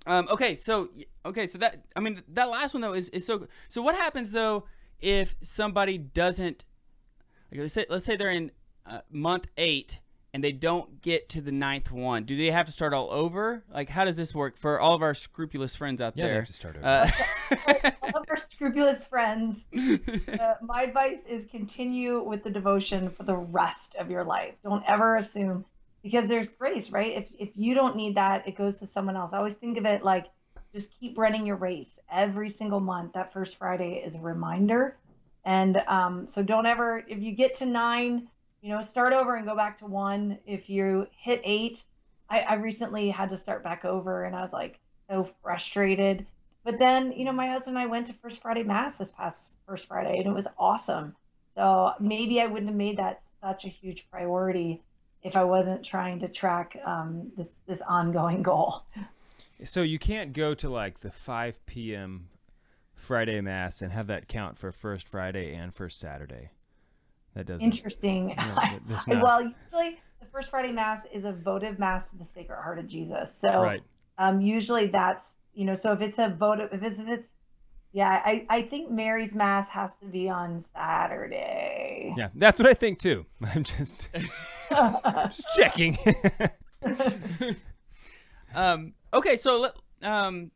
[0.07, 0.89] Um, okay, so
[1.25, 3.81] okay, so that I mean that last one though is, is so so.
[3.83, 4.65] What happens though
[4.99, 6.65] if somebody doesn't?
[7.51, 8.51] Like, let's say let's say they're in
[8.87, 9.99] uh, month eight
[10.33, 12.23] and they don't get to the ninth one.
[12.23, 13.63] Do they have to start all over?
[13.73, 16.41] Like, how does this work for all of our scrupulous friends out Yeah, they there?
[16.41, 16.85] have to start over.
[16.85, 23.23] Uh, all of our scrupulous friends, uh, my advice is continue with the devotion for
[23.23, 24.53] the rest of your life.
[24.63, 25.65] Don't ever assume
[26.03, 27.13] because there's grace, right?
[27.13, 29.33] If if you don't need that, it goes to someone else.
[29.33, 30.27] I always think of it like
[30.73, 33.13] just keep running your race every single month.
[33.13, 34.95] That first Friday is a reminder,
[35.43, 38.27] and um, so don't ever if you get to nine,
[38.61, 40.37] you know, start over and go back to one.
[40.45, 41.83] If you hit eight,
[42.29, 44.79] I, I recently had to start back over, and I was like
[45.09, 46.25] so frustrated.
[46.63, 49.53] But then, you know, my husband and I went to First Friday Mass this past
[49.65, 51.15] First Friday, and it was awesome.
[51.55, 54.81] So maybe I wouldn't have made that such a huge priority
[55.23, 58.83] if I wasn't trying to track um, this this ongoing goal.
[59.63, 62.29] So you can't go to like the 5 p.m.
[62.95, 66.51] Friday mass and have that count for first Friday and first Saturday.
[67.35, 67.61] That doesn't.
[67.63, 68.35] Interesting.
[68.37, 68.55] No,
[68.89, 69.07] not.
[69.21, 72.87] well, usually the First Friday Mass is a votive Mass to the Sacred Heart of
[72.87, 73.33] Jesus.
[73.33, 73.81] So Right.
[74.17, 77.33] um, usually that's you know, so if it's a votive, if it's, if it's
[77.91, 82.13] yeah, I, I think Mary's Mass has to be on Saturday.
[82.15, 83.25] Yeah, that's what I think too.
[83.43, 84.09] I'm just,
[84.69, 85.97] just checking.
[88.53, 90.51] um, okay, so let, um,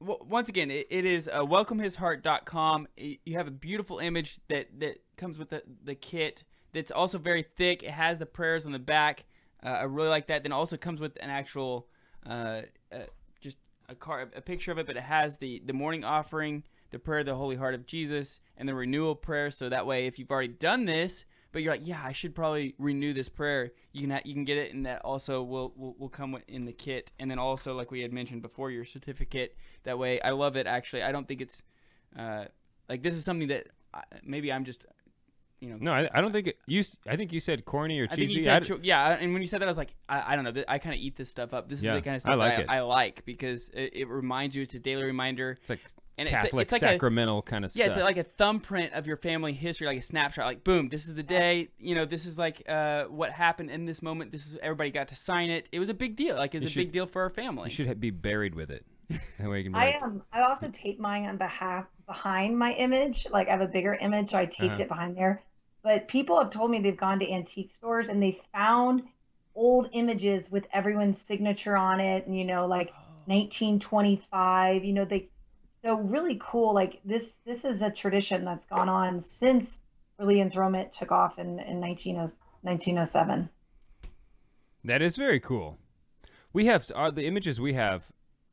[0.00, 2.86] w- once again, it, it is uh, welcomehisheart.com.
[2.96, 7.42] You have a beautiful image that, that comes with the, the kit that's also very
[7.56, 7.82] thick.
[7.82, 9.24] It has the prayers on the back.
[9.64, 10.42] Uh, I really like that.
[10.42, 11.88] Then also comes with an actual,
[12.26, 12.62] uh,
[12.92, 12.98] uh,
[13.40, 13.58] just
[13.88, 17.20] a car, a picture of it, but it has the, the morning offering, the prayer
[17.20, 19.50] of the Holy Heart of Jesus, and the renewal prayer.
[19.50, 22.74] So that way, if you've already done this, but you're like, yeah, I should probably
[22.78, 23.70] renew this prayer.
[23.92, 26.64] You can ha- you can get it, and that also will will, will come in
[26.64, 29.56] the kit, and then also like we had mentioned before, your certificate.
[29.84, 30.66] That way, I love it.
[30.66, 31.62] Actually, I don't think it's
[32.18, 32.46] uh,
[32.88, 34.84] like this is something that I, maybe I'm just
[35.64, 35.76] you know.
[35.80, 36.82] no, I, I don't think it, you.
[37.08, 38.34] I think you said corny or I think cheesy.
[38.34, 40.32] you said I d- cho- yeah, and when you said that, I was like, I,
[40.32, 40.62] I don't know.
[40.68, 41.68] I kind of eat this stuff up.
[41.68, 42.66] This is the kind of I stuff like I, it.
[42.68, 44.62] I like because it, it reminds you.
[44.62, 45.58] It's a daily reminder.
[45.60, 45.80] It's like
[46.16, 47.96] and Catholic it's, a- it's like sacramental a, kind of yeah, stuff.
[47.96, 50.46] Yeah, it's like a thumbprint of your family history, like a snapshot.
[50.46, 51.68] Like, boom, this is the day.
[51.78, 54.30] You know, this is like uh, what happened in this moment.
[54.30, 55.68] This is everybody got to sign it.
[55.72, 56.36] It was a big deal.
[56.36, 57.70] Like, it's You a should- big deal for our family.
[57.70, 58.84] you should be buried with it.
[59.38, 60.22] That way you can be I like, am.
[60.32, 63.26] I also tape mine on behalf behind my image.
[63.30, 64.82] Like I have a bigger image, so I taped Uh-huh.
[64.82, 65.42] it behind there.
[65.84, 69.02] But people have told me they've gone to antique stores and they found
[69.54, 72.90] old images with everyone's signature on it, and you know, like
[73.26, 74.82] 1925.
[74.82, 75.28] You know, they
[75.84, 76.74] so really cool.
[76.74, 79.78] Like this, this is a tradition that's gone on since
[80.18, 83.50] really enthronement took off in in 19, 1907.
[84.84, 85.76] That is very cool.
[86.54, 88.10] We have our, the images we have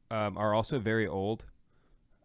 [0.09, 1.45] um, are also very old.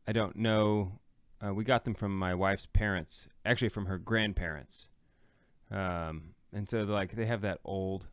[0.08, 0.98] I don't know.
[1.44, 4.88] Uh, we got them from my wife's parents, actually from her grandparents,
[5.70, 8.06] um, and so like they have that old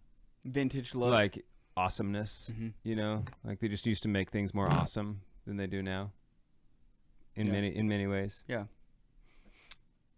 [0.46, 1.12] Vintage look.
[1.12, 1.46] like
[1.78, 2.52] awesomeness.
[2.54, 2.74] Mhm.
[2.84, 6.12] You know, like they just used to make things more awesome than they do now.
[7.36, 7.54] In Yeah.
[7.54, 8.44] many in many ways.
[8.48, 8.66] Yeah.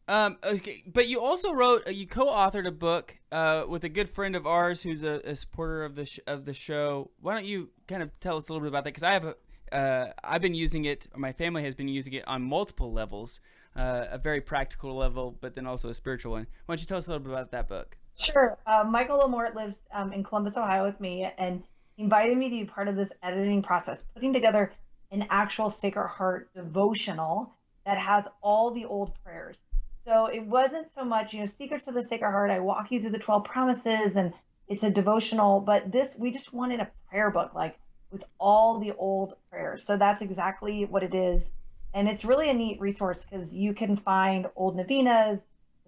[0.07, 4.07] Um, okay, but you also wrote, uh, you co-authored a book uh, with a good
[4.07, 7.09] friend of ours who's a, a supporter of the sh- of the show.
[7.21, 8.93] Why don't you kind of tell us a little bit about that?
[8.93, 9.35] Because I have a,
[9.75, 11.07] uh, I've been using it.
[11.11, 13.39] Or my family has been using it on multiple levels,
[13.75, 16.47] uh, a very practical level, but then also a spiritual one.
[16.65, 17.97] Why don't you tell us a little bit about that book?
[18.17, 18.57] Sure.
[18.65, 21.63] Uh, Michael Lamort lives um, in Columbus, Ohio, with me, and
[21.97, 24.71] invited me to be part of this editing process, putting together
[25.11, 27.53] an actual Sacred Heart devotional
[27.85, 29.57] that has all the old prayers.
[30.05, 32.51] So it wasn't so much, you know, Secrets of the Sacred Heart.
[32.51, 34.33] I walk you through the 12 promises and
[34.67, 37.77] it's a devotional, but this, we just wanted a prayer book, like
[38.11, 39.85] with all the old prayers.
[39.85, 41.51] So that's exactly what it is.
[41.95, 45.45] And it's really a neat resource because you can find old novenas,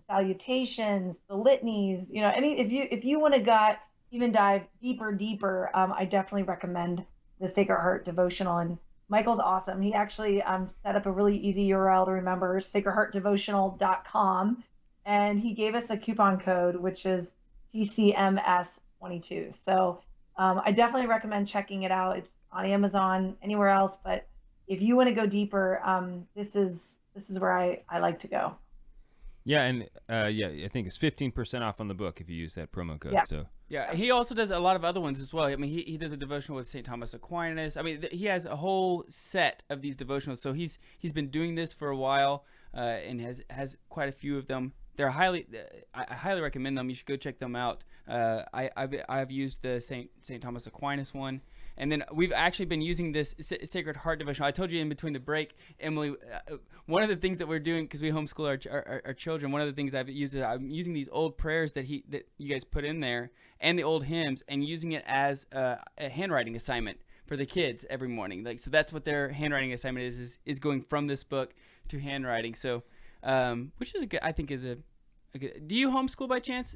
[0.08, 3.80] salutations, the litanies, you know, any, if you, if you want to got
[4.12, 7.04] even dive deeper, deeper, um, I definitely recommend
[7.42, 8.60] the Sacred Heart devotional.
[8.60, 8.78] And
[9.10, 9.82] Michael's awesome.
[9.82, 14.64] He actually um, set up a really easy URL to remember, sacredheartdevotional.com.
[15.06, 17.34] And he gave us a coupon code, which is
[17.76, 19.54] TCMS22.
[19.54, 20.00] So
[20.38, 22.18] um, I definitely recommend checking it out.
[22.18, 23.98] It's on Amazon, anywhere else.
[24.02, 24.26] But
[24.68, 28.20] if you want to go deeper, um, this is this is where I, I like
[28.20, 28.56] to go.
[29.44, 32.36] Yeah, and uh, yeah, I think it's fifteen percent off on the book if you
[32.36, 33.14] use that promo code.
[33.14, 33.24] Yeah.
[33.24, 35.46] So Yeah, he also does a lot of other ones as well.
[35.46, 36.86] I mean, he, he does a devotional with St.
[36.86, 37.78] Thomas Aquinas.
[37.78, 40.40] I mean, th- he has a whole set of these devotionals.
[40.40, 42.44] So he's he's been doing this for a while
[42.76, 44.74] uh, and has has quite a few of them.
[44.98, 45.46] They're highly,
[45.94, 46.90] I, I highly recommend them.
[46.90, 47.84] You should go check them out.
[48.08, 50.10] Uh, I I've, I've used the St.
[50.22, 50.42] St.
[50.42, 51.42] Thomas Aquinas one,
[51.78, 54.48] and then we've actually been using this Sa- Sacred Heart devotional.
[54.48, 56.10] I told you in between the break, Emily.
[56.12, 56.56] Uh,
[56.88, 59.14] one of the things that we're doing because we homeschool our, ch- our, our- our
[59.14, 59.52] children.
[59.52, 62.28] One of the things I've used is I'm using these old prayers that he that
[62.38, 66.10] you guys put in there and the old hymns and using it as a, a
[66.10, 68.44] handwriting assignment for the kids every morning.
[68.44, 71.54] Like so, that's what their handwriting assignment is is, is going from this book
[71.90, 72.56] to handwriting.
[72.56, 72.84] So,
[73.24, 74.22] um, which is a good.
[74.24, 74.78] I think is a,
[75.36, 75.68] a good.
[75.68, 76.76] Do you homeschool by chance?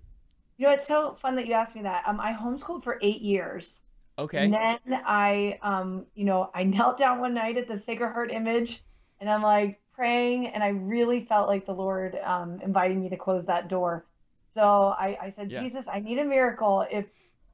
[0.57, 2.03] You know, it's so fun that you asked me that.
[2.05, 3.81] Um, I homeschooled for eight years.
[4.21, 4.43] Okay.
[4.43, 8.31] And then I, um, you know, I knelt down one night at the Sacred Heart
[8.31, 8.83] image,
[9.19, 13.17] and I'm like praying, and I really felt like the Lord um, inviting me to
[13.17, 14.05] close that door.
[14.53, 14.61] So
[14.97, 15.59] I, I said, Yeah.
[15.59, 17.05] Jesus, I need a miracle if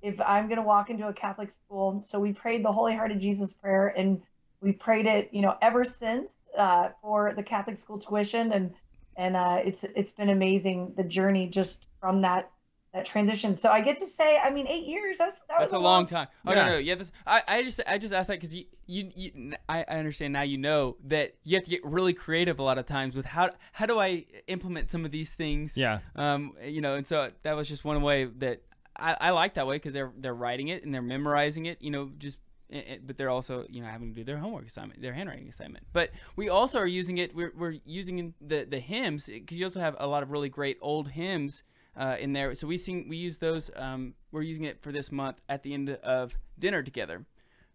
[0.02, 2.02] if I'm gonna walk into a Catholic school.
[2.04, 4.22] So we prayed the Holy Heart of Jesus prayer, and
[4.62, 8.74] we prayed it, you know, ever since uh, for the Catholic school tuition, and
[9.16, 12.52] and uh, it's it's been amazing the journey just from that
[12.98, 13.56] that transition.
[13.56, 15.20] So I get to say, I mean, eight years.
[15.20, 16.28] That was that was That's a long long time.
[16.46, 16.64] Oh Yeah.
[16.64, 16.96] no, no, yeah.
[16.96, 20.34] That's, I, I just, I just asked that because you, you, you, I, I understand
[20.34, 20.42] now.
[20.42, 23.52] You know that you have to get really creative a lot of times with how,
[23.74, 25.78] how do I implement some of these things?
[25.78, 26.00] Yeah.
[26.16, 28.62] Um, you know, and so that was just one way that
[28.98, 31.78] I, I like that way because they're, they're writing it and they're memorizing it.
[31.82, 32.40] You know, just.
[32.72, 35.48] eh, eh, But they're also, you know, having to do their homework assignment, their handwriting
[35.50, 35.86] assignment.
[35.94, 37.34] But we also are using it.
[37.36, 40.78] We're, we're using the the hymns because you also have a lot of really great
[40.82, 41.64] old hymns
[41.98, 42.54] uh, in there.
[42.56, 43.70] So we sing, we use those.
[43.76, 47.26] Um, we're using it for this month at the end of dinner together,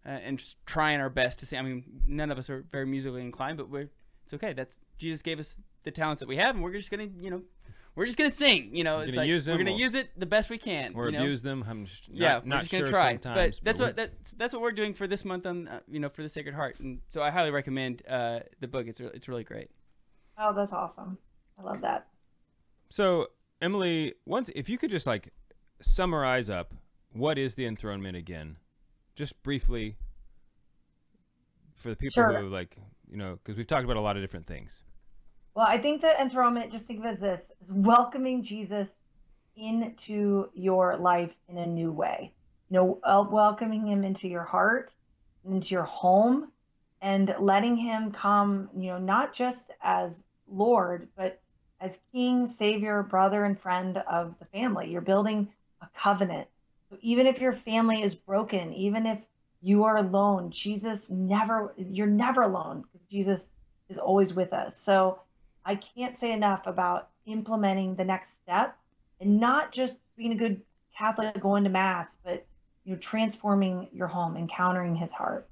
[0.05, 1.59] uh, and just trying our best to sing.
[1.59, 3.89] I mean, none of us are very musically inclined, but we're
[4.25, 4.53] it's okay.
[4.53, 7.41] That's Jesus gave us the talents that we have, and we're just gonna, you know,
[7.95, 8.75] we're just gonna sing.
[8.75, 10.93] You know, We're it's gonna like use we're gonna use it the best we can.
[10.95, 11.19] or you know?
[11.23, 11.63] abuse them.
[11.67, 13.11] I'm just not, yeah, not just gonna sure try.
[13.11, 13.59] sometimes.
[13.59, 15.99] but that's we- what that's that's what we're doing for this month on uh, you
[15.99, 18.87] know for the Sacred Heart, and so I highly recommend uh, the book.
[18.87, 19.69] It's re- it's really great.
[20.37, 21.17] Oh, that's awesome.
[21.59, 22.07] I love that.
[22.89, 23.27] So,
[23.63, 25.31] Emily, once if you could just like
[25.79, 26.73] summarize up
[27.13, 28.57] what is the enthronement again,
[29.15, 29.95] just briefly
[31.73, 32.39] for the people Sure.
[32.41, 32.77] who like
[33.09, 34.83] you know because we've talked about a lot of different things.
[35.55, 38.97] Well, I think the enthronement, just think of it as this, is welcoming Jesus
[39.55, 42.33] into your life in a new way.
[42.69, 44.93] You know, uh, welcoming him into your heart,
[45.45, 46.51] into your home,
[47.01, 51.39] and letting him come, you know, not just as Lord, but
[51.83, 54.89] as King, Savior, brother, and friend of the family.
[54.89, 55.49] You're building
[55.81, 56.47] a covenant.
[56.89, 59.19] So even if your family is broken, even if
[59.61, 63.49] you are alone, Jesus never, you're never alone because Jesus
[63.89, 64.77] is always with us.
[64.77, 65.19] So
[65.65, 68.77] I can't say enough about implementing the next step
[69.19, 70.61] and not just being a good
[70.97, 72.45] Catholic going to mass, but
[72.85, 75.49] you know, transforming your home, encountering his heart.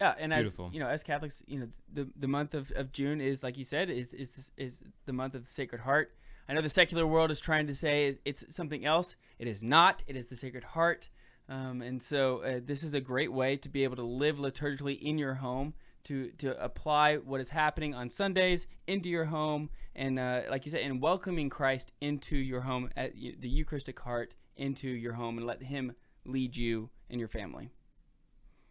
[0.00, 3.20] Yeah, and as you know, as Catholics, you know, the the month of, of June
[3.20, 6.12] is like you said is is is the month of the Sacred Heart.
[6.48, 9.16] I know the secular world is trying to say it's something else.
[9.38, 10.04] It is not.
[10.06, 11.08] It is the Sacred Heart.
[11.48, 15.00] Um, and so uh, this is a great way to be able to live liturgically
[15.00, 15.74] in your home,
[16.04, 20.70] to to apply what is happening on Sundays into your home, and uh, like you
[20.70, 25.46] said, and welcoming Christ into your home at the Eucharistic heart into your home, and
[25.46, 25.92] let Him
[26.24, 27.70] lead you and your family.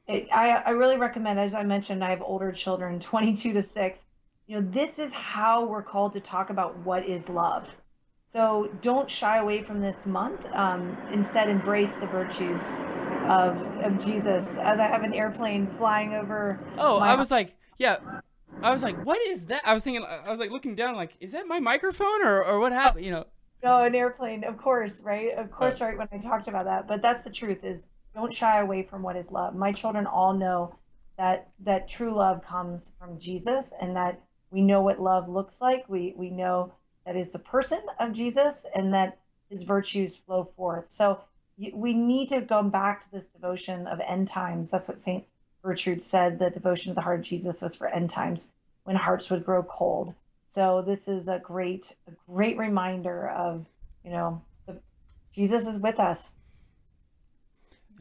[0.08, 4.04] It, I, I really recommend, as I mentioned, I have older children, 22 to 6.
[4.48, 7.76] you know, this is how we're called to talk about what is love.
[8.30, 10.46] So don't shy away from this month.
[10.54, 12.62] Um, instead, embrace the virtues
[13.30, 14.58] of, of Jesus.
[14.58, 16.60] As I have an airplane flying over.
[16.78, 17.98] Oh, I was like, yeah.
[18.62, 19.62] I was like, what is that?
[19.66, 22.60] I was thinking, I was like looking down, like, is that my microphone or, or
[22.60, 23.06] what happened?
[23.06, 23.26] You know,
[23.64, 25.32] No, an airplane, of course, right?
[25.38, 26.88] Of course, Uh, right when I talked about that.
[26.88, 27.88] But that's the truth is
[28.18, 29.56] don't shy away from what is love.
[29.56, 30.76] My children all know
[31.18, 35.88] that that true love comes from Jesus and that we know what love looks like.
[35.88, 36.74] We we know
[37.06, 40.88] that is the person of Jesus and that his virtues flow forth.
[40.88, 41.22] So
[41.74, 44.72] we need to go back to this devotion of end times.
[44.72, 45.26] That's what Saint
[45.64, 46.40] Gertrude said.
[46.40, 48.50] The devotion of the heart of Jesus was for end times
[48.84, 50.14] when hearts would grow cold.
[50.48, 53.68] So this is a great, a great reminder of,
[54.04, 54.80] you know, the,
[55.34, 56.34] Jesus is with us.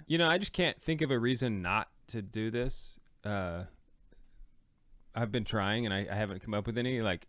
[0.07, 2.99] You know, I just can't think of a reason not to do this.
[3.25, 3.65] Uh,
[5.15, 7.01] I've been trying and I, I haven't come up with any.
[7.01, 7.27] Like,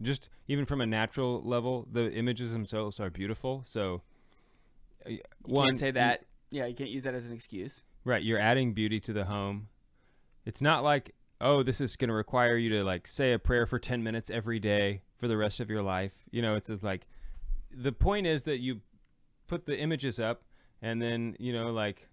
[0.00, 3.62] just even from a natural level, the images themselves are beautiful.
[3.66, 4.02] So,
[5.04, 6.24] uh, you one can't say that.
[6.50, 7.82] Yeah, you can't use that as an excuse.
[8.04, 9.68] Right, you're adding beauty to the home.
[10.44, 13.66] It's not like, oh, this is going to require you to like say a prayer
[13.66, 16.12] for 10 minutes every day for the rest of your life.
[16.30, 17.08] You know, it's just like
[17.72, 18.82] the point is that you
[19.46, 20.42] put the images up
[20.82, 22.08] and then, you know, like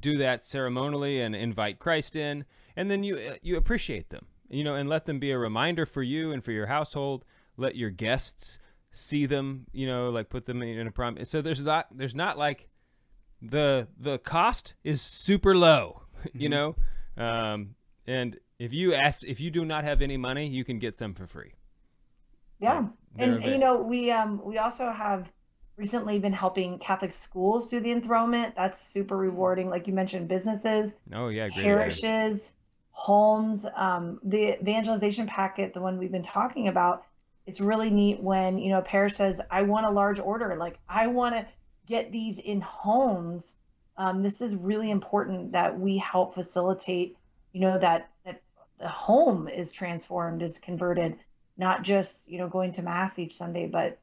[0.00, 2.44] do that ceremonially and invite Christ in
[2.76, 4.26] and then you uh, you appreciate them.
[4.48, 7.24] You know, and let them be a reminder for you and for your household.
[7.56, 8.58] Let your guests
[8.90, 11.16] see them, you know, like put them in a prom.
[11.24, 12.68] So there's not there's not like
[13.40, 16.02] the the cost is super low,
[16.34, 16.76] you know,
[17.16, 17.74] um,
[18.06, 21.14] and if you ask, if you do not have any money, you can get some
[21.14, 21.54] for free.
[22.58, 22.86] Yeah.
[23.16, 25.32] they're And you know, we um we also have
[25.82, 28.54] recently been helping Catholic schools do the enthronement.
[28.54, 29.68] That's super rewarding.
[29.68, 32.52] Like you mentioned, businesses, Oh yeah, parishes,
[32.92, 33.66] homes.
[33.74, 37.04] Um, the evangelization packet, the one we've been talking about,
[37.46, 40.54] it's really neat when you know a parish says, "I want a large order.
[40.54, 41.46] Like I want to
[41.88, 43.56] get these in homes."
[43.96, 47.16] Um, this is really important that we help facilitate.
[47.52, 48.40] You know that that
[48.78, 51.18] the home is transformed, is converted,
[51.56, 53.98] not just you know going to mass each Sunday, but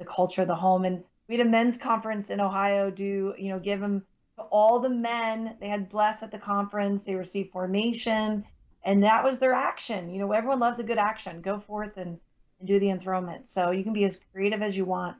[0.00, 0.84] the culture of the home.
[0.84, 4.02] And we had a men's conference in Ohio do, you know, give them
[4.50, 5.56] all the men.
[5.60, 7.04] They had blessed at the conference.
[7.04, 8.44] They received formation,
[8.84, 10.12] and that was their action.
[10.12, 11.40] You know, everyone loves a good action.
[11.40, 12.18] Go forth and,
[12.58, 13.46] and do the enthronement.
[13.46, 15.18] So you can be as creative as you want.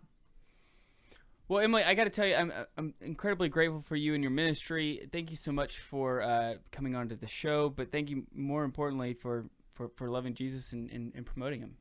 [1.47, 4.33] Well, Emily, I got to tell you, I'm I'm incredibly grateful for you and your
[4.33, 5.09] ministry.
[5.13, 9.15] Thank you so much for uh, coming onto the show, but thank you more importantly
[9.15, 11.77] for for, for loving Jesus and, and, and promoting him.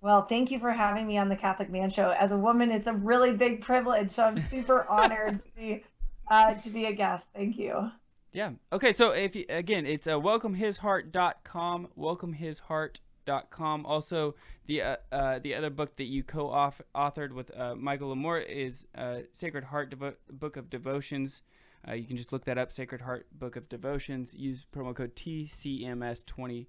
[0.00, 2.10] Well, thank you for having me on the Catholic Man Show.
[2.10, 4.10] As a woman, it's a really big privilege.
[4.10, 5.84] So I'm super honored to be
[6.30, 7.28] uh, to be a guest.
[7.34, 7.90] Thank you.
[8.32, 8.52] Yeah.
[8.72, 8.92] Okay.
[8.92, 11.88] So if you, again, it's uh, welcomehisheart.com.
[11.98, 13.86] Welcomehisheart.com.
[13.86, 14.34] Also,
[14.66, 19.22] the uh, uh, the other book that you co-authored with uh, Michael Lamore is uh,
[19.32, 21.42] Sacred Heart Devo- Book of Devotions.
[21.86, 24.34] Uh, you can just look that up, Sacred Heart Book of Devotions.
[24.34, 26.66] Use promo code TCMS22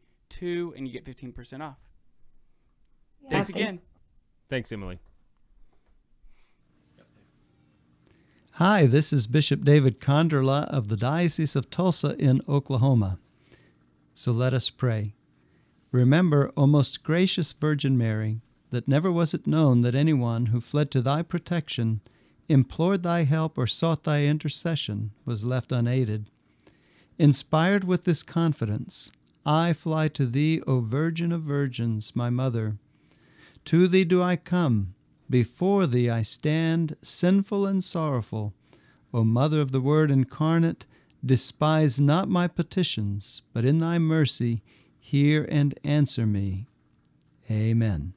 [0.78, 1.78] and you get 15% off.
[3.30, 3.80] Thanks Yes, again.
[4.50, 5.00] Thanks, Emily.
[8.54, 13.20] Hi, this is Bishop David Konderla of the Diocese of Tulsa in Oklahoma.
[14.14, 15.14] So let us pray.
[15.92, 20.92] Remember, O most gracious Virgin Mary, that never was it known that anyone who fled
[20.92, 22.02] to thy protection,
[22.50, 26.30] implored thy help, or sought thy intercession was left unaided.
[27.18, 29.12] Inspired with this confidence,
[29.46, 32.76] I fly to thee, O Virgin of Virgins, my Mother.
[33.70, 34.95] To thee do I come,
[35.30, 38.55] before thee I stand, sinful and sorrowful.
[39.13, 40.88] O Mother of the Word incarnate,
[41.24, 44.63] despise not my petitions, but in thy mercy
[44.99, 46.65] hear and answer me.
[47.51, 48.15] Amen.